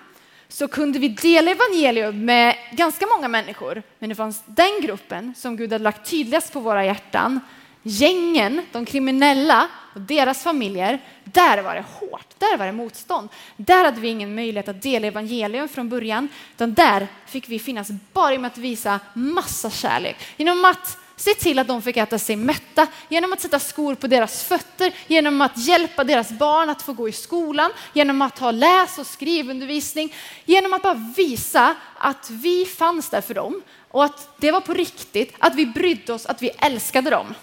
så 0.48 0.68
kunde 0.68 0.98
vi 0.98 1.08
dela 1.08 1.50
evangelium 1.50 2.24
med 2.24 2.56
ganska 2.72 3.06
många 3.06 3.28
människor. 3.28 3.82
Men 3.98 4.08
det 4.08 4.14
fanns 4.14 4.42
den 4.46 4.80
gruppen 4.82 5.34
som 5.36 5.56
Gud 5.56 5.72
hade 5.72 5.84
lagt 5.84 6.10
tydligast 6.10 6.52
på 6.52 6.60
våra 6.60 6.84
hjärtan. 6.84 7.40
Gängen, 7.82 8.66
de 8.72 8.84
kriminella 8.84 9.68
och 9.94 10.00
deras 10.00 10.42
familjer, 10.42 10.98
där 11.24 11.62
var 11.62 11.74
det 11.74 11.84
hårt, 12.00 12.26
där 12.38 12.58
var 12.58 12.66
det 12.66 12.72
motstånd. 12.72 13.28
Där 13.56 13.84
hade 13.84 14.00
vi 14.00 14.08
ingen 14.08 14.34
möjlighet 14.34 14.68
att 14.68 14.82
dela 14.82 15.06
evangelium 15.06 15.68
från 15.68 15.88
början, 15.88 16.28
utan 16.54 16.74
där 16.74 17.06
fick 17.26 17.48
vi 17.48 17.58
finnas 17.58 17.88
bara 18.12 18.32
genom 18.32 18.44
att 18.44 18.58
visa 18.58 19.00
massa 19.14 19.70
kärlek. 19.70 20.16
Genom 20.36 20.64
att 20.64 20.98
se 21.18 21.34
till 21.34 21.58
att 21.58 21.68
de 21.68 21.82
fick 21.82 21.96
äta 21.96 22.18
sig 22.18 22.36
mätta, 22.36 22.86
genom 23.08 23.32
att 23.32 23.40
sätta 23.40 23.58
skor 23.58 23.94
på 23.94 24.06
deras 24.06 24.44
fötter, 24.44 24.92
genom 25.06 25.40
att 25.40 25.58
hjälpa 25.58 26.04
deras 26.04 26.30
barn 26.30 26.70
att 26.70 26.82
få 26.82 26.92
gå 26.92 27.08
i 27.08 27.12
skolan, 27.12 27.70
genom 27.92 28.22
att 28.22 28.38
ha 28.38 28.50
läs 28.50 28.98
och 28.98 29.06
skrivundervisning, 29.06 30.14
genom 30.44 30.72
att 30.72 30.82
bara 30.82 31.12
visa 31.16 31.76
att 31.98 32.30
vi 32.30 32.64
fanns 32.64 33.10
där 33.10 33.20
för 33.20 33.34
dem 33.34 33.62
och 33.88 34.04
att 34.04 34.28
det 34.40 34.50
var 34.50 34.60
på 34.60 34.74
riktigt, 34.74 35.34
att 35.38 35.54
vi 35.54 35.66
brydde 35.66 36.12
oss, 36.12 36.26
att 36.26 36.42
vi 36.42 36.50
älskade 36.58 37.10
dem. 37.10 37.34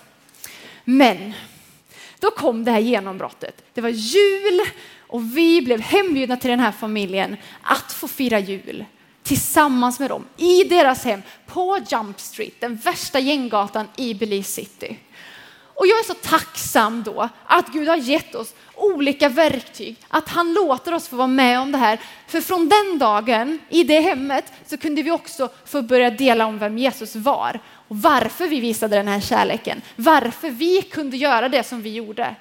Men 0.83 1.33
då 2.19 2.31
kom 2.31 2.65
det 2.65 2.71
här 2.71 2.79
genombrottet. 2.79 3.63
Det 3.73 3.81
var 3.81 3.89
jul 3.89 4.61
och 5.07 5.37
vi 5.37 5.61
blev 5.61 5.81
hembjudna 5.81 6.37
till 6.37 6.49
den 6.49 6.59
här 6.59 6.71
familjen 6.71 7.37
att 7.61 7.93
få 7.93 8.07
fira 8.07 8.39
jul 8.39 8.85
tillsammans 9.25 9.99
med 9.99 10.09
dem 10.09 10.25
i 10.37 10.63
deras 10.63 11.03
hem 11.03 11.21
på 11.47 11.79
Jump 11.91 12.19
Street, 12.19 12.53
den 12.59 12.75
värsta 12.75 13.19
gänggatan 13.19 13.87
i 13.95 14.13
Belize 14.13 14.51
City. 14.51 14.99
Och 15.75 15.87
jag 15.87 15.99
är 15.99 16.03
så 16.03 16.13
tacksam 16.13 17.03
då 17.03 17.29
att 17.45 17.67
Gud 17.67 17.87
har 17.87 17.95
gett 17.95 18.35
oss 18.35 18.55
olika 18.75 19.29
verktyg, 19.29 19.95
att 20.07 20.29
han 20.29 20.53
låter 20.53 20.93
oss 20.93 21.07
få 21.07 21.15
vara 21.15 21.27
med 21.27 21.59
om 21.59 21.71
det 21.71 21.77
här. 21.77 21.99
För 22.27 22.41
från 22.41 22.69
den 22.69 22.99
dagen 22.99 23.59
i 23.69 23.83
det 23.83 23.99
hemmet 23.99 24.53
så 24.65 24.77
kunde 24.77 25.01
vi 25.01 25.11
också 25.11 25.49
få 25.65 25.81
börja 25.81 26.09
dela 26.09 26.45
om 26.45 26.59
vem 26.59 26.77
Jesus 26.77 27.15
var 27.15 27.59
och 27.87 27.97
varför 27.97 28.47
vi 28.47 28.59
visade 28.59 28.95
den 28.95 29.07
här 29.07 29.19
kärleken, 29.19 29.81
varför 29.95 30.49
vi 30.49 30.81
kunde 30.81 31.17
göra 31.17 31.49
det 31.49 31.63
som 31.63 31.81
vi 31.81 31.93
gjorde. 31.93 32.35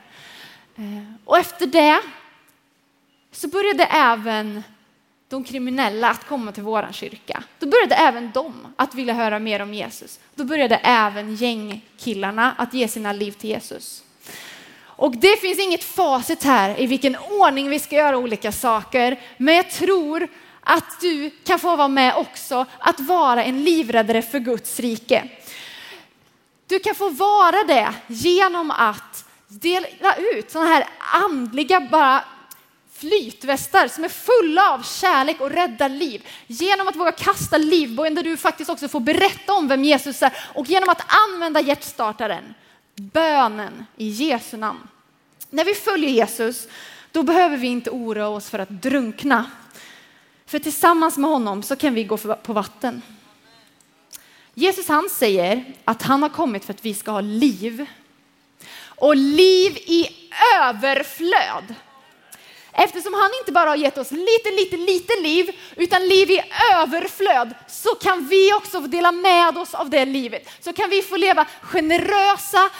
Eh, 0.77 1.15
och 1.25 1.39
efter 1.39 1.67
det 1.67 2.01
så 3.33 3.49
började 3.49 3.85
även 3.85 4.63
de 5.29 5.45
kriminella 5.45 6.11
att 6.11 6.27
komma 6.27 6.53
till 6.53 6.63
vår 6.63 6.89
kyrka. 6.93 7.43
Då 7.59 7.67
började 7.67 7.95
även 7.95 8.31
de 8.35 8.67
att 8.77 8.95
vilja 8.95 9.15
höra 9.15 9.39
mer 9.39 9.63
om 9.63 9.75
Jesus. 9.75 10.21
Då 10.35 10.45
började 10.45 10.77
även 10.77 11.35
gängkillarna 11.35 12.55
att 12.59 12.75
ge 12.75 12.89
sina 12.89 13.13
liv 13.13 13.33
till 13.33 13.51
Jesus. 13.51 14.03
Och 14.97 15.17
det 15.17 15.41
finns 15.41 15.59
inget 15.59 15.85
facit 15.85 16.45
här 16.45 16.81
i 16.81 16.87
vilken 16.87 17.17
ordning 17.17 17.69
vi 17.71 17.79
ska 17.79 17.97
göra 17.97 18.19
olika 18.19 18.53
saker, 18.53 19.21
men 19.37 19.55
jag 19.55 19.71
tror 19.71 20.29
att 20.61 21.01
du 21.01 21.31
kan 21.31 21.59
få 21.59 21.77
vara 21.77 21.89
med 21.89 22.17
också 22.17 22.67
att 22.79 23.01
vara 23.01 23.45
en 23.45 23.65
livräddare 23.65 24.23
för 24.23 24.39
Guds 24.39 24.81
rike. 24.81 25.29
Du 26.67 26.79
kan 26.79 26.95
få 26.95 27.09
vara 27.09 27.65
det 27.67 27.95
genom 28.07 28.71
att 28.71 29.25
dela 29.49 30.17
ut 30.35 30.51
sådana 30.51 30.71
här 30.71 30.87
andliga 31.13 31.81
bara 31.81 32.25
flytvästar 33.05 33.89
som 33.89 34.05
är 34.05 34.09
fulla 34.09 34.71
av 34.75 34.83
kärlek 34.83 35.41
och 35.41 35.51
rädda 35.51 35.89
liv. 35.89 36.27
Genom 36.47 36.89
att 36.89 36.97
våga 36.97 37.13
kasta 37.13 37.59
livbojen 37.59 38.15
där 38.15 38.23
du 38.23 38.37
faktiskt 38.37 38.71
också 38.71 38.89
får 38.89 39.01
berätta 39.01 39.53
om 39.53 39.69
vem 39.69 39.85
Jesus 39.85 40.23
är 40.23 40.33
och 40.55 40.67
genom 40.67 40.89
att 40.89 41.03
använda 41.29 41.61
hjärtstartaren, 41.61 42.55
bönen 42.95 43.87
i 43.97 44.09
Jesu 44.09 44.57
namn. 44.57 44.89
När 45.51 45.65
vi 45.65 45.75
följer 45.75 46.11
Jesus, 46.11 46.69
då 47.13 47.23
behöver 47.23 47.57
vi 47.57 47.67
inte 47.67 47.91
oroa 47.91 48.29
oss 48.29 48.51
för 48.51 48.59
att 48.59 48.71
drunkna. 48.71 49.51
För 50.47 50.59
tillsammans 50.59 51.19
med 51.19 51.31
honom 51.31 51.63
så 51.63 51.77
kan 51.77 51.95
vi 51.95 52.05
gå 52.05 52.17
på 52.17 52.53
vatten. 52.53 53.03
Jesus 54.55 54.89
han 54.89 55.09
säger 55.11 55.65
att 55.85 56.03
han 56.03 56.23
har 56.23 56.29
kommit 56.29 56.65
för 56.65 56.73
att 56.73 56.85
vi 56.85 56.95
ska 56.95 57.11
ha 57.11 57.21
liv. 57.21 57.87
Och 58.85 59.17
liv 59.17 59.77
i 59.77 60.09
överflöd. 60.61 61.75
Eftersom 62.77 63.15
han 63.15 63.31
inte 63.41 63.53
bara 63.53 63.69
har 63.69 63.77
gett 63.77 63.99
oss 63.99 64.11
lite, 64.11 64.51
lite, 64.51 64.77
lite 64.77 65.21
liv, 65.21 65.51
utan 65.77 66.09
liv 66.09 66.31
i 66.31 66.43
överflöd, 66.73 67.55
så 67.69 67.95
kan 67.95 68.29
vi 68.29 68.53
också 68.53 68.81
få 68.81 68.87
dela 68.87 69.13
med 69.13 69.59
oss 69.59 69.75
av 69.75 69.91
det 69.91 70.05
livet. 70.05 70.49
Så 70.61 70.73
kan 70.73 70.91
vi 70.91 71.03
få 71.03 71.17
leva 71.17 71.47
generösa, 71.63 72.71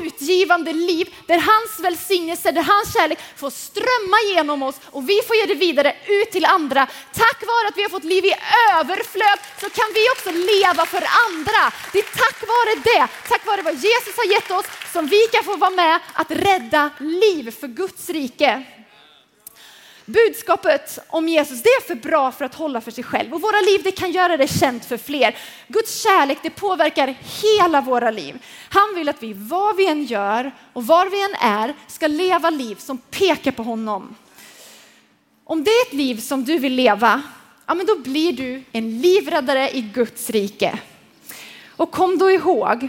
utgivande 0.00 0.72
liv 0.72 1.14
där 1.26 1.38
hans 1.38 1.80
välsignelse, 1.80 2.52
där 2.52 2.62
hans 2.62 2.94
kärlek 2.94 3.18
får 3.36 3.50
strömma 3.50 4.16
genom 4.34 4.62
oss 4.62 4.80
och 4.90 5.08
vi 5.08 5.20
får 5.26 5.36
ge 5.36 5.46
det 5.46 5.54
vidare 5.54 5.96
ut 6.06 6.30
till 6.30 6.44
andra. 6.44 6.86
Tack 7.14 7.42
vare 7.46 7.68
att 7.68 7.76
vi 7.76 7.82
har 7.82 7.90
fått 7.90 8.04
liv 8.04 8.24
i 8.24 8.34
överflöd 8.74 9.38
så 9.60 9.70
kan 9.70 9.88
vi 9.94 10.10
också 10.14 10.30
leva 10.30 10.86
för 10.86 11.04
andra. 11.26 11.72
Det 11.92 11.98
är 11.98 12.02
tack 12.02 12.40
vare 12.48 12.74
det, 12.84 13.08
tack 13.28 13.46
vare 13.46 13.62
vad 13.62 13.74
Jesus 13.74 14.16
har 14.16 14.32
gett 14.32 14.50
oss 14.50 14.66
som 14.92 15.06
vi 15.06 15.26
kan 15.32 15.44
få 15.44 15.56
vara 15.56 15.70
med 15.70 16.00
att 16.12 16.30
rädda 16.30 16.90
liv 16.98 17.50
för 17.60 17.68
Guds 17.68 18.10
rike. 18.10 18.64
Budskapet 20.06 20.98
om 21.08 21.28
Jesus 21.28 21.62
det 21.62 21.68
är 21.68 21.86
för 21.86 21.94
bra 21.94 22.32
för 22.32 22.44
att 22.44 22.54
hålla 22.54 22.80
för 22.80 22.90
sig 22.90 23.04
själv 23.04 23.34
och 23.34 23.40
våra 23.40 23.60
liv 23.60 23.80
det 23.84 23.90
kan 23.90 24.12
göra 24.12 24.36
det 24.36 24.48
känt 24.48 24.84
för 24.84 24.96
fler. 24.96 25.36
Guds 25.68 26.02
kärlek 26.02 26.38
det 26.42 26.50
påverkar 26.50 27.14
hela 27.42 27.80
våra 27.80 28.10
liv. 28.10 28.38
Han 28.68 28.94
vill 28.94 29.08
att 29.08 29.22
vi 29.22 29.32
vad 29.32 29.76
vi 29.76 29.86
än 29.86 30.04
gör 30.04 30.52
och 30.72 30.86
var 30.86 31.06
vi 31.06 31.24
än 31.24 31.34
är 31.52 31.74
ska 31.88 32.06
leva 32.06 32.50
liv 32.50 32.74
som 32.74 32.98
pekar 32.98 33.52
på 33.52 33.62
honom. 33.62 34.14
Om 35.44 35.64
det 35.64 35.70
är 35.70 35.86
ett 35.86 35.92
liv 35.92 36.20
som 36.20 36.44
du 36.44 36.58
vill 36.58 36.74
leva, 36.74 37.22
ja 37.66 37.74
men 37.74 37.86
då 37.86 37.98
blir 37.98 38.32
du 38.32 38.62
en 38.72 39.00
livräddare 39.00 39.70
i 39.70 39.80
Guds 39.80 40.30
rike. 40.30 40.78
Och 41.68 41.90
kom 41.90 42.18
då 42.18 42.30
ihåg 42.30 42.88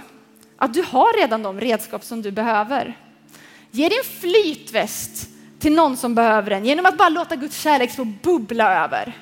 att 0.58 0.73
du 0.73 0.82
har 0.82 1.17
redan 1.17 1.43
de 1.43 1.60
redskap 1.60 2.03
som 2.03 2.21
du 2.21 2.32
behöver. 2.32 2.97
Ge 3.71 3.89
din 3.89 4.03
flytväst 4.19 5.37
till 5.60 5.74
någon 5.76 5.98
som 5.98 6.15
behöver 6.15 6.50
den 6.50 6.65
genom 6.65 6.86
att 6.86 6.98
bara 6.98 7.10
låta 7.10 7.36
Guds 7.36 7.62
kärlek 7.62 7.96
få 7.96 8.06
bubbla 8.06 8.84
över. 8.84 9.13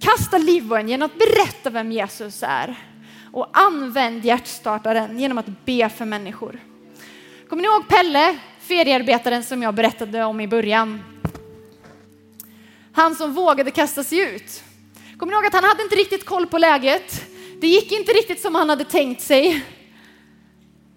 Kasta 0.00 0.38
livbågen 0.38 0.88
genom 0.88 1.06
att 1.06 1.18
berätta 1.18 1.70
vem 1.70 1.92
Jesus 1.92 2.42
är 2.46 2.76
och 3.32 3.48
använd 3.52 4.24
hjärtstartaren 4.24 5.18
genom 5.18 5.38
att 5.38 5.64
be 5.64 5.88
för 5.88 6.04
människor. 6.04 6.60
Kommer 7.48 7.62
ni 7.62 7.68
ihåg 7.68 7.88
Pelle, 7.88 8.38
feriearbetaren 8.60 9.42
som 9.42 9.62
jag 9.62 9.74
berättade 9.74 10.24
om 10.24 10.40
i 10.40 10.48
början? 10.48 11.02
Han 12.92 13.14
som 13.14 13.32
vågade 13.32 13.70
kasta 13.70 14.04
sig 14.04 14.18
ut. 14.18 14.62
Kommer 15.16 15.32
ni 15.32 15.36
ihåg 15.36 15.46
att 15.46 15.52
han 15.52 15.64
hade 15.64 15.82
inte 15.82 15.96
riktigt 15.96 16.24
koll 16.24 16.46
på 16.46 16.58
läget? 16.58 17.26
Det 17.60 17.66
gick 17.66 17.92
inte 17.92 18.12
riktigt 18.12 18.40
som 18.40 18.54
han 18.54 18.70
hade 18.70 18.84
tänkt 18.84 19.22
sig. 19.22 19.64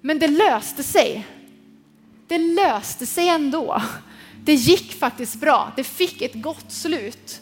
Men 0.02 0.20
det 0.20 0.28
löste 0.28 0.84
sig. 0.84 1.28
Det 2.28 2.38
löste 2.38 3.06
sig 3.06 3.30
ändå. 3.30 3.82
Det 4.46 4.54
gick 4.54 5.00
faktiskt 5.00 5.36
bra. 5.36 5.72
Det 5.76 5.84
fick 5.84 6.22
ett 6.22 6.34
gott 6.34 6.72
slut. 6.72 7.42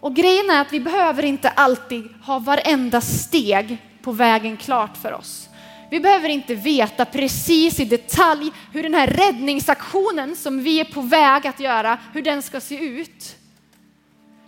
Och 0.00 0.16
grejen 0.16 0.50
är 0.50 0.60
att 0.60 0.72
vi 0.72 0.80
behöver 0.80 1.22
inte 1.22 1.48
alltid 1.48 2.08
ha 2.22 2.38
varenda 2.38 3.00
steg 3.00 3.78
på 4.02 4.12
vägen 4.12 4.56
klart 4.56 4.96
för 4.96 5.12
oss. 5.12 5.48
Vi 5.90 6.00
behöver 6.00 6.28
inte 6.28 6.54
veta 6.54 7.04
precis 7.04 7.80
i 7.80 7.84
detalj 7.84 8.52
hur 8.72 8.82
den 8.82 8.94
här 8.94 9.06
räddningsaktionen 9.06 10.36
som 10.36 10.62
vi 10.62 10.80
är 10.80 10.84
på 10.84 11.00
väg 11.00 11.46
att 11.46 11.60
göra, 11.60 11.98
hur 12.12 12.22
den 12.22 12.42
ska 12.42 12.60
se 12.60 12.78
ut. 12.84 13.36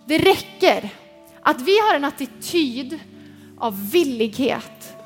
Det 0.07 0.19
räcker 0.19 0.89
att 1.43 1.61
vi 1.61 1.79
har 1.79 1.95
en 1.95 2.05
attityd 2.05 2.99
av 3.59 3.91
villighet. 3.91 4.97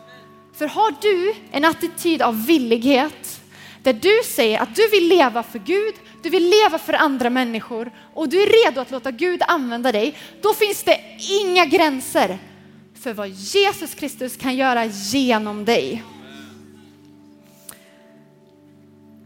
För 0.55 0.67
har 0.67 0.95
du 1.03 1.35
en 1.51 1.65
attityd 1.65 2.23
av 2.23 2.47
villighet 2.47 3.41
där 3.83 3.93
du 3.93 4.21
säger 4.25 4.59
att 4.61 4.75
du 4.75 4.89
vill 4.89 5.09
leva 5.09 5.43
för 5.43 5.59
Gud, 5.59 5.95
du 6.25 6.31
vill 6.31 6.51
leva 6.51 6.79
för 6.79 6.93
andra 6.93 7.31
människor 7.31 7.91
och 8.15 8.29
du 8.29 8.43
är 8.43 8.65
redo 8.65 8.81
att 8.81 8.91
låta 8.91 9.11
Gud 9.11 9.43
använda 9.49 9.93
dig, 9.93 10.17
då 10.43 10.55
finns 10.55 10.83
det 10.83 11.01
inga 11.43 11.65
gränser 11.65 12.39
för 13.03 13.13
vad 13.13 13.29
Jesus 13.29 13.95
Kristus 13.95 14.37
kan 14.37 14.57
göra 14.57 14.85
genom 14.85 15.65
dig. 15.65 16.05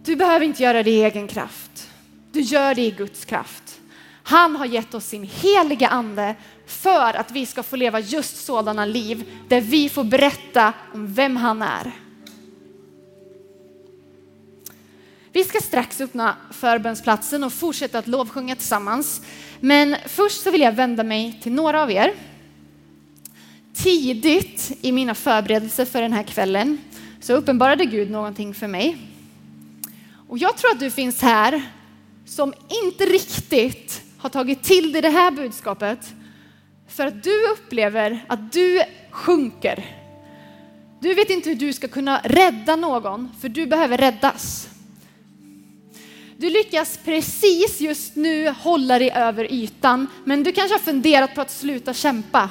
Du 0.04 0.16
behöver 0.16 0.46
inte 0.46 0.62
göra 0.62 0.82
det 0.82 0.90
i 0.90 1.04
egen 1.04 1.28
kraft. 1.28 1.90
Du 2.32 2.40
gör 2.40 2.74
det 2.74 2.82
i 2.82 2.90
Guds 2.90 3.24
kraft. 3.24 3.80
Han 4.22 4.56
har 4.56 4.66
gett 4.66 4.94
oss 4.94 5.04
sin 5.06 5.28
heliga 5.42 5.88
ande 5.88 6.34
för 6.66 7.16
att 7.16 7.30
vi 7.30 7.46
ska 7.46 7.62
få 7.62 7.76
leva 7.76 8.00
just 8.00 8.44
sådana 8.44 8.84
liv 8.84 9.24
där 9.48 9.60
vi 9.60 9.88
får 9.88 10.04
berätta 10.04 10.72
om 10.94 11.14
vem 11.14 11.36
han 11.36 11.62
är. 11.62 11.92
Vi 15.38 15.44
ska 15.44 15.60
strax 15.60 16.00
öppna 16.00 16.36
förbönsplatsen 16.50 17.44
och 17.44 17.52
fortsätta 17.52 17.98
att 17.98 18.06
lovsjunga 18.06 18.56
tillsammans. 18.56 19.22
Men 19.60 19.96
först 20.06 20.42
så 20.42 20.50
vill 20.50 20.60
jag 20.60 20.72
vända 20.72 21.02
mig 21.02 21.40
till 21.42 21.52
några 21.52 21.82
av 21.82 21.90
er. 21.90 22.14
Tidigt 23.74 24.72
i 24.80 24.92
mina 24.92 25.14
förberedelser 25.14 25.84
för 25.84 26.02
den 26.02 26.12
här 26.12 26.22
kvällen 26.22 26.78
så 27.20 27.32
uppenbarade 27.32 27.84
Gud 27.84 28.10
någonting 28.10 28.54
för 28.54 28.66
mig. 28.66 28.96
Och 30.28 30.38
jag 30.38 30.56
tror 30.56 30.70
att 30.70 30.80
du 30.80 30.90
finns 30.90 31.22
här 31.22 31.62
som 32.26 32.54
inte 32.84 33.04
riktigt 33.04 34.02
har 34.18 34.30
tagit 34.30 34.62
till 34.62 34.92
dig 34.92 35.02
det 35.02 35.10
här 35.10 35.30
budskapet 35.30 36.14
för 36.88 37.06
att 37.06 37.22
du 37.22 37.50
upplever 37.52 38.24
att 38.28 38.52
du 38.52 38.82
sjunker. 39.10 39.84
Du 41.00 41.14
vet 41.14 41.30
inte 41.30 41.48
hur 41.48 41.56
du 41.56 41.72
ska 41.72 41.88
kunna 41.88 42.20
rädda 42.24 42.76
någon, 42.76 43.30
för 43.40 43.48
du 43.48 43.66
behöver 43.66 43.98
räddas. 43.98 44.68
Du 46.40 46.50
lyckas 46.50 46.98
precis 47.04 47.80
just 47.80 48.16
nu 48.16 48.48
hålla 48.48 48.98
dig 48.98 49.10
över 49.10 49.52
ytan, 49.52 50.06
men 50.24 50.42
du 50.42 50.52
kanske 50.52 50.74
har 50.74 50.80
funderat 50.80 51.34
på 51.34 51.40
att 51.40 51.50
sluta 51.50 51.94
kämpa. 51.94 52.50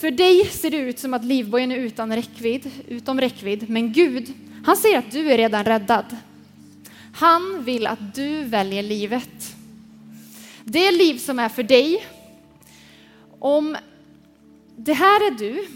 För 0.00 0.10
dig 0.10 0.46
ser 0.46 0.70
det 0.70 0.76
ut 0.76 0.98
som 0.98 1.14
att 1.14 1.24
livbojen 1.24 1.72
är 1.72 1.76
utan 1.76 2.16
räckvidd, 2.16 2.70
utom 2.88 3.20
räckvidd, 3.20 3.70
men 3.70 3.92
Gud, 3.92 4.32
han 4.64 4.76
säger 4.76 4.98
att 4.98 5.10
du 5.10 5.32
är 5.32 5.36
redan 5.36 5.64
räddad. 5.64 6.16
Han 7.14 7.64
vill 7.64 7.86
att 7.86 8.14
du 8.14 8.44
väljer 8.44 8.82
livet. 8.82 9.56
Det 10.64 10.90
liv 10.90 11.18
som 11.18 11.38
är 11.38 11.48
för 11.48 11.62
dig. 11.62 12.06
Om 13.38 13.76
det 14.76 14.94
här 14.94 15.26
är 15.26 15.30
du, 15.30 15.66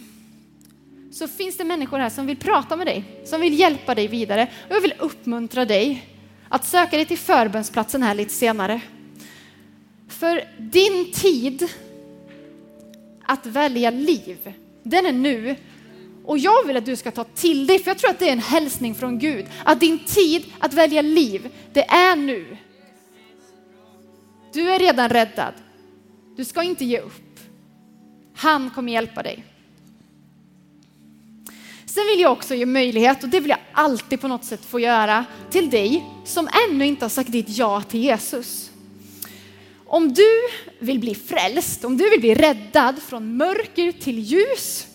så 1.17 1.29
finns 1.29 1.57
det 1.57 1.65
människor 1.65 1.99
här 1.99 2.11
som 2.11 2.27
vill 2.27 2.37
prata 2.37 2.77
med 2.77 2.87
dig, 2.87 3.05
som 3.25 3.41
vill 3.41 3.59
hjälpa 3.59 3.95
dig 3.95 4.09
vidare. 4.09 4.49
Och 4.69 4.77
jag 4.77 4.81
vill 4.81 4.95
uppmuntra 4.99 5.65
dig 5.65 6.09
att 6.49 6.65
söka 6.65 6.97
dig 6.97 7.07
till 7.07 7.19
förbönsplatsen 7.19 8.03
här 8.03 8.15
lite 8.15 8.33
senare. 8.33 8.81
För 10.09 10.45
din 10.59 11.13
tid 11.13 11.69
att 13.23 13.47
välja 13.47 13.91
liv, 13.91 14.53
den 14.83 15.07
är 15.07 15.13
nu. 15.13 15.57
Och 16.25 16.39
jag 16.39 16.67
vill 16.67 16.77
att 16.77 16.87
du 16.87 16.97
ska 16.97 17.11
ta 17.11 17.25
till 17.25 17.67
dig, 17.67 17.79
för 17.79 17.91
jag 17.91 17.99
tror 17.99 18.11
att 18.11 18.19
det 18.19 18.29
är 18.29 18.33
en 18.33 18.39
hälsning 18.39 18.95
från 18.95 19.19
Gud, 19.19 19.47
att 19.65 19.81
din 19.81 19.99
tid 19.99 20.45
att 20.59 20.75
välja 20.75 21.03
liv, 21.03 21.51
det 21.73 21.85
är 21.91 22.17
nu. 22.17 22.57
Du 24.53 24.71
är 24.71 24.79
redan 24.79 25.09
räddad. 25.09 25.55
Du 26.37 26.45
ska 26.45 26.63
inte 26.63 26.85
ge 26.85 27.01
upp. 27.01 27.41
Han 28.35 28.71
kommer 28.71 28.93
hjälpa 28.93 29.23
dig. 29.23 29.45
Sen 31.97 32.07
vill 32.07 32.21
jag 32.21 32.33
också 32.33 32.55
ge 32.55 32.67
möjlighet, 32.67 33.23
och 33.23 33.29
det 33.29 33.41
vill 33.41 33.51
jag 33.51 33.59
alltid 33.73 34.21
på 34.21 34.29
något 34.29 34.45
sätt 34.45 34.65
få 34.65 34.81
göra, 34.81 35.25
till 35.51 35.71
dig 35.71 36.05
som 36.25 36.49
ännu 36.69 36.87
inte 36.87 37.05
har 37.05 37.11
sagt 37.11 37.33
ditt 37.33 37.49
ja 37.49 37.83
till 37.83 38.01
Jesus. 38.01 38.71
Om 39.87 40.13
du 40.13 40.29
vill 40.79 40.99
bli 40.99 41.15
frälst, 41.15 41.85
om 41.85 41.97
du 41.97 42.11
vill 42.11 42.21
bli 42.21 42.35
räddad 42.35 43.03
från 43.03 43.37
mörker 43.37 43.93
till 43.93 44.19
ljus, 44.19 44.87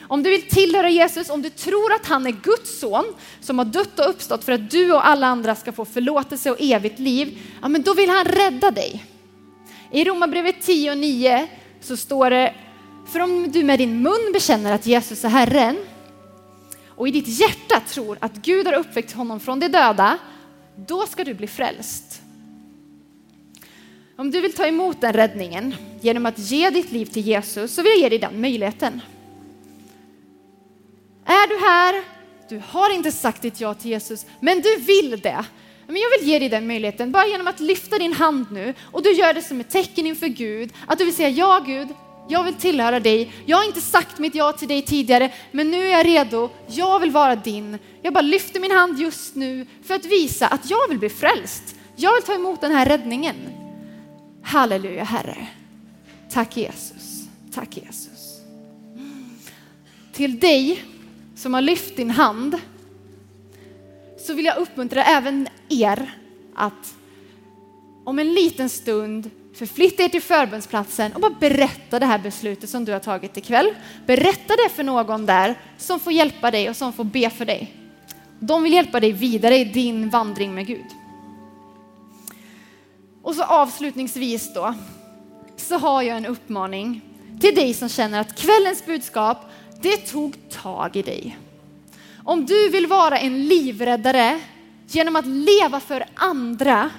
om 0.00 0.22
du 0.22 0.30
vill 0.30 0.42
tillhöra 0.42 0.90
Jesus, 0.90 1.30
om 1.30 1.42
du 1.42 1.50
tror 1.50 1.92
att 1.92 2.06
han 2.06 2.26
är 2.26 2.36
Guds 2.42 2.78
son 2.78 3.04
som 3.40 3.58
har 3.58 3.66
dött 3.66 3.98
och 3.98 4.10
uppstått 4.10 4.44
för 4.44 4.52
att 4.52 4.70
du 4.70 4.92
och 4.92 5.06
alla 5.06 5.26
andra 5.26 5.54
ska 5.54 5.72
få 5.72 5.84
förlåtelse 5.84 6.50
och 6.50 6.60
evigt 6.60 6.98
liv, 6.98 7.38
ja 7.62 7.68
men 7.68 7.82
då 7.82 7.94
vill 7.94 8.10
han 8.10 8.24
rädda 8.24 8.70
dig. 8.70 9.04
I 9.92 10.04
Romarbrevet 10.04 10.62
10 10.62 10.90
och 10.90 10.98
9 10.98 11.48
så 11.80 11.96
står 11.96 12.30
det, 12.30 12.54
för 13.12 13.20
om 13.20 13.52
du 13.52 13.64
med 13.64 13.78
din 13.78 14.02
mun 14.02 14.32
bekänner 14.32 14.74
att 14.74 14.86
Jesus 14.86 15.24
är 15.24 15.28
Herren 15.28 15.76
och 16.96 17.08
i 17.08 17.10
ditt 17.10 17.28
hjärta 17.28 17.80
tror 17.80 18.18
att 18.20 18.34
Gud 18.34 18.66
har 18.66 18.74
uppväckt 18.74 19.12
honom 19.12 19.40
från 19.40 19.60
de 19.60 19.68
döda, 19.68 20.18
då 20.76 21.06
ska 21.06 21.24
du 21.24 21.34
bli 21.34 21.46
frälst. 21.46 22.22
Om 24.16 24.30
du 24.30 24.40
vill 24.40 24.52
ta 24.52 24.66
emot 24.66 25.00
den 25.00 25.12
räddningen 25.12 25.74
genom 26.00 26.26
att 26.26 26.38
ge 26.38 26.70
ditt 26.70 26.92
liv 26.92 27.06
till 27.06 27.22
Jesus 27.22 27.74
så 27.74 27.82
vill 27.82 27.92
jag 27.92 28.00
ge 28.00 28.08
dig 28.08 28.18
den 28.18 28.40
möjligheten. 28.40 29.00
Är 31.24 31.48
du 31.48 31.66
här, 31.66 32.04
du 32.48 32.62
har 32.68 32.94
inte 32.94 33.12
sagt 33.12 33.42
ditt 33.42 33.60
ja 33.60 33.74
till 33.74 33.90
Jesus, 33.90 34.26
men 34.40 34.60
du 34.60 34.76
vill 34.76 35.20
det. 35.20 35.44
Men 35.86 35.96
jag 35.96 36.10
vill 36.18 36.28
ge 36.28 36.38
dig 36.38 36.48
den 36.48 36.66
möjligheten 36.66 37.12
bara 37.12 37.26
genom 37.26 37.46
att 37.46 37.60
lyfta 37.60 37.98
din 37.98 38.12
hand 38.12 38.46
nu 38.52 38.74
och 38.80 39.02
du 39.02 39.12
gör 39.12 39.34
det 39.34 39.42
som 39.42 39.60
ett 39.60 39.70
tecken 39.70 40.06
inför 40.06 40.26
Gud. 40.26 40.72
Att 40.86 40.98
du 40.98 41.04
vill 41.04 41.14
säga 41.14 41.28
ja 41.28 41.62
Gud, 41.66 41.88
jag 42.28 42.44
vill 42.44 42.54
tillhöra 42.54 43.00
dig. 43.00 43.32
Jag 43.46 43.56
har 43.56 43.64
inte 43.64 43.80
sagt 43.80 44.18
mitt 44.18 44.34
ja 44.34 44.52
till 44.52 44.68
dig 44.68 44.82
tidigare, 44.82 45.32
men 45.50 45.70
nu 45.70 45.82
är 45.82 45.90
jag 45.90 46.06
redo. 46.06 46.50
Jag 46.66 47.00
vill 47.00 47.10
vara 47.10 47.36
din. 47.36 47.78
Jag 48.02 48.14
bara 48.14 48.20
lyfter 48.20 48.60
min 48.60 48.70
hand 48.70 48.98
just 48.98 49.34
nu 49.34 49.66
för 49.82 49.94
att 49.94 50.04
visa 50.04 50.46
att 50.46 50.70
jag 50.70 50.88
vill 50.88 50.98
bli 50.98 51.08
frälst. 51.08 51.76
Jag 51.96 52.14
vill 52.14 52.22
ta 52.22 52.34
emot 52.34 52.60
den 52.60 52.72
här 52.72 52.86
räddningen. 52.86 53.36
Halleluja 54.42 55.04
Herre. 55.04 55.46
Tack 56.30 56.56
Jesus. 56.56 57.24
Tack 57.54 57.76
Jesus. 57.76 58.40
Till 60.12 60.38
dig 60.38 60.84
som 61.36 61.54
har 61.54 61.60
lyft 61.60 61.96
din 61.96 62.10
hand 62.10 62.56
så 64.18 64.34
vill 64.34 64.44
jag 64.44 64.56
uppmuntra 64.56 65.04
även 65.04 65.48
er 65.68 66.18
att 66.54 66.94
om 68.04 68.18
en 68.18 68.34
liten 68.34 68.68
stund 68.68 69.30
förflytta 69.56 70.02
er 70.02 70.08
till 70.08 70.22
förbönsplatsen 70.22 71.12
och 71.12 71.20
bara 71.20 71.34
berätta 71.40 71.98
det 71.98 72.06
här 72.06 72.18
beslutet 72.18 72.70
som 72.70 72.84
du 72.84 72.92
har 72.92 72.98
tagit 72.98 73.36
ikväll. 73.36 73.74
Berätta 74.06 74.54
det 74.56 74.68
för 74.74 74.82
någon 74.82 75.26
där 75.26 75.54
som 75.78 76.00
får 76.00 76.12
hjälpa 76.12 76.50
dig 76.50 76.70
och 76.70 76.76
som 76.76 76.92
får 76.92 77.04
be 77.04 77.30
för 77.30 77.44
dig. 77.44 77.74
De 78.40 78.62
vill 78.62 78.72
hjälpa 78.72 79.00
dig 79.00 79.12
vidare 79.12 79.56
i 79.56 79.64
din 79.64 80.10
vandring 80.10 80.54
med 80.54 80.66
Gud. 80.66 80.86
Och 83.22 83.34
så 83.34 83.42
avslutningsvis 83.42 84.54
då, 84.54 84.74
så 85.56 85.78
har 85.78 86.02
jag 86.02 86.16
en 86.16 86.26
uppmaning 86.26 87.00
till 87.40 87.54
dig 87.54 87.74
som 87.74 87.88
känner 87.88 88.20
att 88.20 88.38
kvällens 88.38 88.86
budskap, 88.86 89.38
det 89.82 89.96
tog 89.96 90.50
tag 90.50 90.96
i 90.96 91.02
dig. 91.02 91.38
Om 92.24 92.46
du 92.46 92.68
vill 92.68 92.86
vara 92.86 93.18
en 93.18 93.48
livräddare 93.48 94.40
genom 94.86 95.16
att 95.16 95.26
leva 95.26 95.80
för 95.80 96.04
andra, 96.14 96.90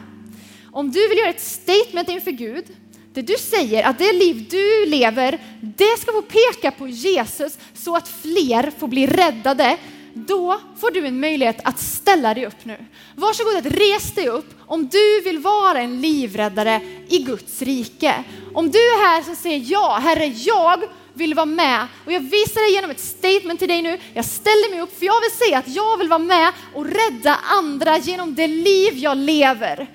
om 0.78 0.92
du 0.92 1.08
vill 1.08 1.18
göra 1.18 1.30
ett 1.30 1.42
statement 1.42 2.10
inför 2.10 2.32
Gud, 2.32 2.66
det 3.13 3.22
du 3.22 3.38
säger 3.38 3.84
att 3.84 3.98
det 3.98 4.13
liv 4.13 4.46
du 4.50 4.86
lever, 4.86 5.40
det 5.62 6.00
ska 6.00 6.12
få 6.12 6.22
peka 6.22 6.72
på 6.72 6.88
Jesus 6.88 7.58
så 7.74 7.96
att 7.96 8.08
fler 8.08 8.72
får 8.80 8.88
bli 8.88 9.08
räddade, 9.08 9.78
då 10.13 10.62
får 10.80 10.92
du 10.92 11.08
en 11.08 11.20
möjlighet 11.20 11.60
att 11.63 11.80
ställa 11.80 12.34
dig 12.34 12.46
upp 12.46 12.66
nu. 12.66 12.86
Varsågod 13.16 13.56
att 13.56 13.66
res 13.66 14.16
dig 14.16 14.28
upp 14.28 14.54
om 14.66 14.88
du 14.88 15.22
vill 15.22 15.40
vara 15.40 15.80
en 15.80 16.02
livräddare 16.02 16.82
i 17.10 17.18
Guds 17.18 17.62
rike. 17.62 18.24
Om 18.54 18.72
du 18.72 18.80
är 18.80 19.06
här 19.06 19.22
som 19.22 19.36
säger 19.36 19.63
ja, 19.72 20.00
Herre, 20.02 20.26
jag 20.26 20.84
vill 21.13 21.34
vara 21.34 21.46
med 21.46 21.88
och 22.06 22.12
jag 22.12 22.20
visar 22.20 22.62
dig 22.62 22.74
genom 22.74 22.92
ett 22.92 23.00
statement 23.00 23.60
till 23.60 23.68
dig 23.68 23.82
nu. 23.82 24.00
Jag 24.13 24.26
ställer 24.26 24.72
mig 24.72 24.82
upp 24.82 25.00
för 25.00 25.06
jag 25.06 25.22
vill 25.22 25.48
säga 25.48 25.58
att 25.58 25.76
jag 25.76 25.98
vill 25.98 26.10
vara 26.10 26.20
med 26.20 26.54
och 26.74 26.86
rädda 26.86 27.40
andra 27.44 27.98
genom 27.98 28.36
det 28.36 28.48
liv 28.48 28.98
jag 28.98 29.18
lever. 29.18 29.88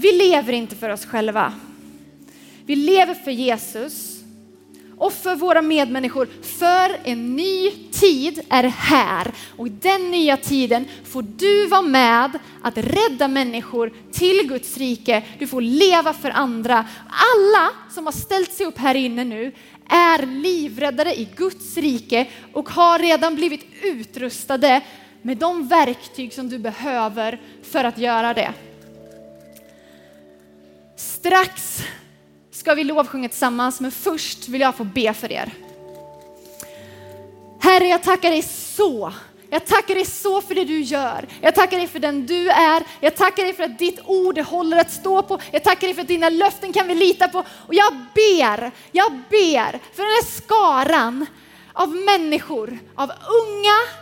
Vi 0.00 0.12
lever 0.12 0.52
inte 0.52 0.76
för 0.76 0.88
oss 0.88 1.06
själva. 1.06 1.52
Vi 2.66 2.76
lever 2.76 3.14
för 3.14 3.30
Jesus 3.30 4.20
och 4.98 5.12
för 5.12 5.36
våra 5.36 5.62
medmänniskor. 5.62 6.28
För 6.42 6.96
en 7.04 7.36
ny 7.36 7.70
tid 7.92 8.40
är 8.48 8.64
här 8.64 9.32
och 9.56 9.66
i 9.66 9.70
den 9.70 10.10
nya 10.10 10.36
tiden 10.36 10.84
får 11.04 11.22
du 11.22 11.66
vara 11.66 11.82
med 11.82 12.38
att 12.62 12.78
rädda 12.78 13.28
människor 13.28 13.92
till 14.12 14.48
Guds 14.48 14.78
rike. 14.78 15.22
Du 15.38 15.46
får 15.46 15.60
leva 15.60 16.12
för 16.12 16.30
andra. 16.30 16.86
Alla 17.08 17.70
som 17.90 18.06
har 18.06 18.12
ställt 18.12 18.52
sig 18.52 18.66
upp 18.66 18.78
här 18.78 18.94
inne 18.94 19.24
nu 19.24 19.52
är 19.88 20.26
livräddare 20.26 21.14
i 21.14 21.28
Guds 21.36 21.76
rike 21.76 22.26
och 22.52 22.68
har 22.68 22.98
redan 22.98 23.34
blivit 23.34 23.66
utrustade 23.82 24.80
med 25.22 25.36
de 25.36 25.68
verktyg 25.68 26.32
som 26.32 26.48
du 26.48 26.58
behöver 26.58 27.40
för 27.62 27.84
att 27.84 27.98
göra 27.98 28.34
det. 28.34 28.52
Strax 31.20 31.82
ska 32.50 32.74
vi 32.74 32.84
lovsjunga 32.84 33.28
tillsammans, 33.28 33.80
men 33.80 33.90
först 33.90 34.48
vill 34.48 34.60
jag 34.60 34.76
få 34.76 34.84
be 34.84 35.14
för 35.14 35.32
er. 35.32 35.52
Herre, 37.60 37.86
jag 37.86 38.02
tackar 38.02 38.30
dig 38.30 38.42
så. 38.42 39.12
Jag 39.50 39.66
tackar 39.66 39.94
dig 39.94 40.04
så 40.04 40.40
för 40.40 40.54
det 40.54 40.64
du 40.64 40.80
gör. 40.80 41.28
Jag 41.40 41.54
tackar 41.54 41.76
dig 41.76 41.86
för 41.86 41.98
den 41.98 42.26
du 42.26 42.48
är. 42.50 42.82
Jag 43.00 43.16
tackar 43.16 43.42
dig 43.42 43.52
för 43.52 43.62
att 43.62 43.78
ditt 43.78 44.00
ord 44.04 44.38
håller 44.38 44.76
att 44.76 44.90
stå 44.90 45.22
på. 45.22 45.40
Jag 45.50 45.64
tackar 45.64 45.86
dig 45.86 45.94
för 45.94 46.02
att 46.02 46.08
dina 46.08 46.28
löften 46.28 46.72
kan 46.72 46.88
vi 46.88 46.94
lita 46.94 47.28
på. 47.28 47.38
Och 47.38 47.74
jag 47.74 47.92
ber, 47.92 48.70
jag 48.92 49.12
ber 49.12 49.70
för 49.94 50.02
den 50.02 50.10
här 50.10 50.24
skaran 50.24 51.26
av 51.72 51.88
människor, 51.88 52.78
av 52.94 53.10
unga, 53.10 53.99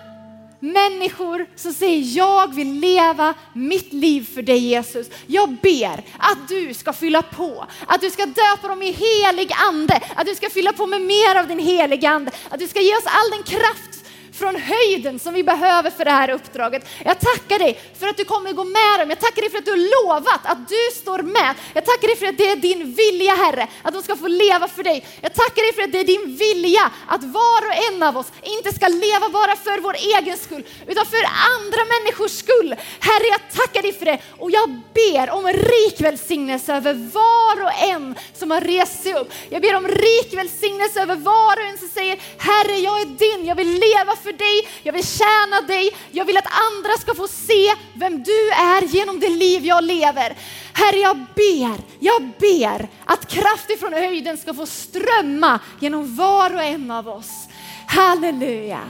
Människor 0.60 1.46
som 1.56 1.72
säger 1.72 2.16
jag 2.16 2.54
vill 2.54 2.80
leva 2.80 3.34
mitt 3.52 3.92
liv 3.92 4.28
för 4.34 4.42
dig 4.42 4.58
Jesus. 4.58 5.10
Jag 5.26 5.48
ber 5.48 6.04
att 6.18 6.48
du 6.48 6.74
ska 6.74 6.92
fylla 6.92 7.22
på, 7.22 7.66
att 7.86 8.00
du 8.00 8.10
ska 8.10 8.26
döpa 8.26 8.68
dem 8.68 8.82
i 8.82 8.92
helig 8.92 9.52
ande, 9.68 10.00
att 10.14 10.26
du 10.26 10.34
ska 10.34 10.50
fylla 10.50 10.72
på 10.72 10.86
med 10.86 11.00
mer 11.00 11.34
av 11.40 11.48
din 11.48 11.58
heliga 11.58 12.10
ande, 12.10 12.32
att 12.48 12.58
du 12.58 12.68
ska 12.68 12.80
ge 12.80 12.96
oss 12.96 13.06
all 13.06 13.30
den 13.30 13.42
kraft 13.42 13.97
från 14.38 14.56
höjden 14.56 15.18
som 15.18 15.34
vi 15.34 15.42
behöver 15.44 15.90
för 15.90 16.04
det 16.04 16.10
här 16.10 16.30
uppdraget. 16.30 16.88
Jag 17.04 17.20
tackar 17.20 17.58
dig 17.58 17.80
för 17.98 18.06
att 18.08 18.16
du 18.16 18.24
kommer 18.24 18.52
gå 18.52 18.64
med 18.64 18.94
dem. 18.98 19.10
Jag 19.10 19.20
tackar 19.20 19.42
dig 19.42 19.50
för 19.50 19.58
att 19.58 19.64
du 19.64 19.70
har 19.70 20.04
lovat 20.04 20.40
att 20.42 20.68
du 20.68 20.82
står 21.00 21.18
med. 21.18 21.54
Jag 21.74 21.84
tackar 21.84 22.08
dig 22.08 22.16
för 22.16 22.26
att 22.26 22.38
det 22.38 22.48
är 22.50 22.56
din 22.56 22.94
vilja 22.94 23.34
Herre, 23.34 23.68
att 23.82 23.94
de 23.94 24.02
ska 24.02 24.16
få 24.16 24.28
leva 24.28 24.68
för 24.68 24.82
dig. 24.82 25.06
Jag 25.20 25.34
tackar 25.34 25.62
dig 25.62 25.72
för 25.74 25.82
att 25.82 25.92
det 25.92 26.00
är 26.00 26.04
din 26.14 26.36
vilja 26.36 26.90
att 27.06 27.24
var 27.24 27.60
och 27.68 27.76
en 27.88 28.02
av 28.02 28.16
oss 28.16 28.32
inte 28.42 28.74
ska 28.74 28.88
leva 28.88 29.28
bara 29.28 29.56
för 29.56 29.80
vår 29.80 29.96
egen 30.16 30.36
skull, 30.36 30.64
utan 30.86 31.06
för 31.06 31.24
andra 31.54 31.82
människors 31.94 32.30
skull. 32.30 32.74
Herre, 33.00 33.26
jag 33.34 33.40
tackar 33.60 33.82
dig 33.82 33.92
för 33.92 34.04
det 34.04 34.18
och 34.38 34.50
jag 34.50 34.68
ber 34.94 35.30
om 35.30 35.46
rik 35.46 36.00
välsignelse 36.00 36.74
över 36.74 36.94
var 36.94 37.64
och 37.64 37.82
en 37.94 38.14
som 38.34 38.50
har 38.50 38.60
rest 38.60 39.02
sig 39.02 39.14
upp. 39.14 39.32
Jag 39.50 39.62
ber 39.62 39.76
om 39.76 39.88
rik 39.88 40.30
välsignelse 40.32 41.02
över 41.02 41.16
var 41.16 41.56
och 41.60 41.66
en 41.70 41.78
som 41.78 41.88
säger 41.88 42.18
Herre, 42.38 42.76
jag 42.78 43.00
är 43.00 43.06
din, 43.06 43.46
jag 43.46 43.54
vill 43.54 43.70
leva 43.70 44.16
för 44.16 44.27
för 44.28 44.38
dig, 44.38 44.68
jag 44.82 44.92
vill 44.92 45.06
tjäna 45.06 45.60
dig, 45.66 45.96
jag 46.10 46.24
vill 46.24 46.36
att 46.36 46.52
andra 46.68 46.98
ska 46.98 47.14
få 47.14 47.28
se 47.28 47.74
vem 47.94 48.22
du 48.22 48.50
är 48.50 48.82
genom 48.82 49.20
det 49.20 49.28
liv 49.28 49.66
jag 49.66 49.84
lever. 49.84 50.36
Herre, 50.72 50.96
jag 50.96 51.16
ber, 51.16 51.78
jag 51.98 52.22
ber 52.38 52.88
att 53.04 53.28
kraft 53.28 53.70
ifrån 53.70 53.92
höjden 53.92 54.36
ska 54.36 54.54
få 54.54 54.66
strömma 54.66 55.60
genom 55.80 56.16
var 56.16 56.54
och 56.54 56.62
en 56.62 56.90
av 56.90 57.08
oss. 57.08 57.48
Halleluja, 57.86 58.80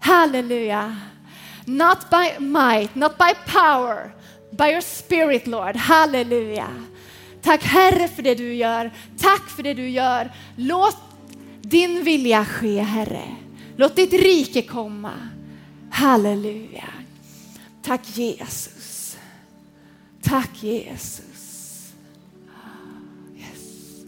halleluja. 0.00 0.96
Not 1.64 2.10
by 2.10 2.44
might, 2.44 2.94
not 2.94 3.18
by 3.18 3.34
power, 3.46 4.10
by 4.50 4.64
your 4.64 4.80
spirit 4.80 5.46
Lord. 5.46 5.76
Halleluja. 5.76 6.68
Tack 7.42 7.64
Herre 7.64 8.08
för 8.08 8.22
det 8.22 8.34
du 8.34 8.54
gör. 8.54 8.90
Tack 9.18 9.50
för 9.56 9.62
det 9.62 9.74
du 9.74 9.88
gör. 9.88 10.30
Låt 10.56 10.96
din 11.62 12.04
vilja 12.04 12.44
ske 12.44 12.80
Herre. 12.80 13.22
Låt 13.82 13.96
ditt 13.96 14.12
rike 14.12 14.62
komma. 14.62 15.12
Halleluja. 15.90 16.88
Tack 17.82 18.00
Jesus. 18.18 19.16
Tack 20.22 20.50
Jesus. 20.60 21.92
Yes. 23.36 24.02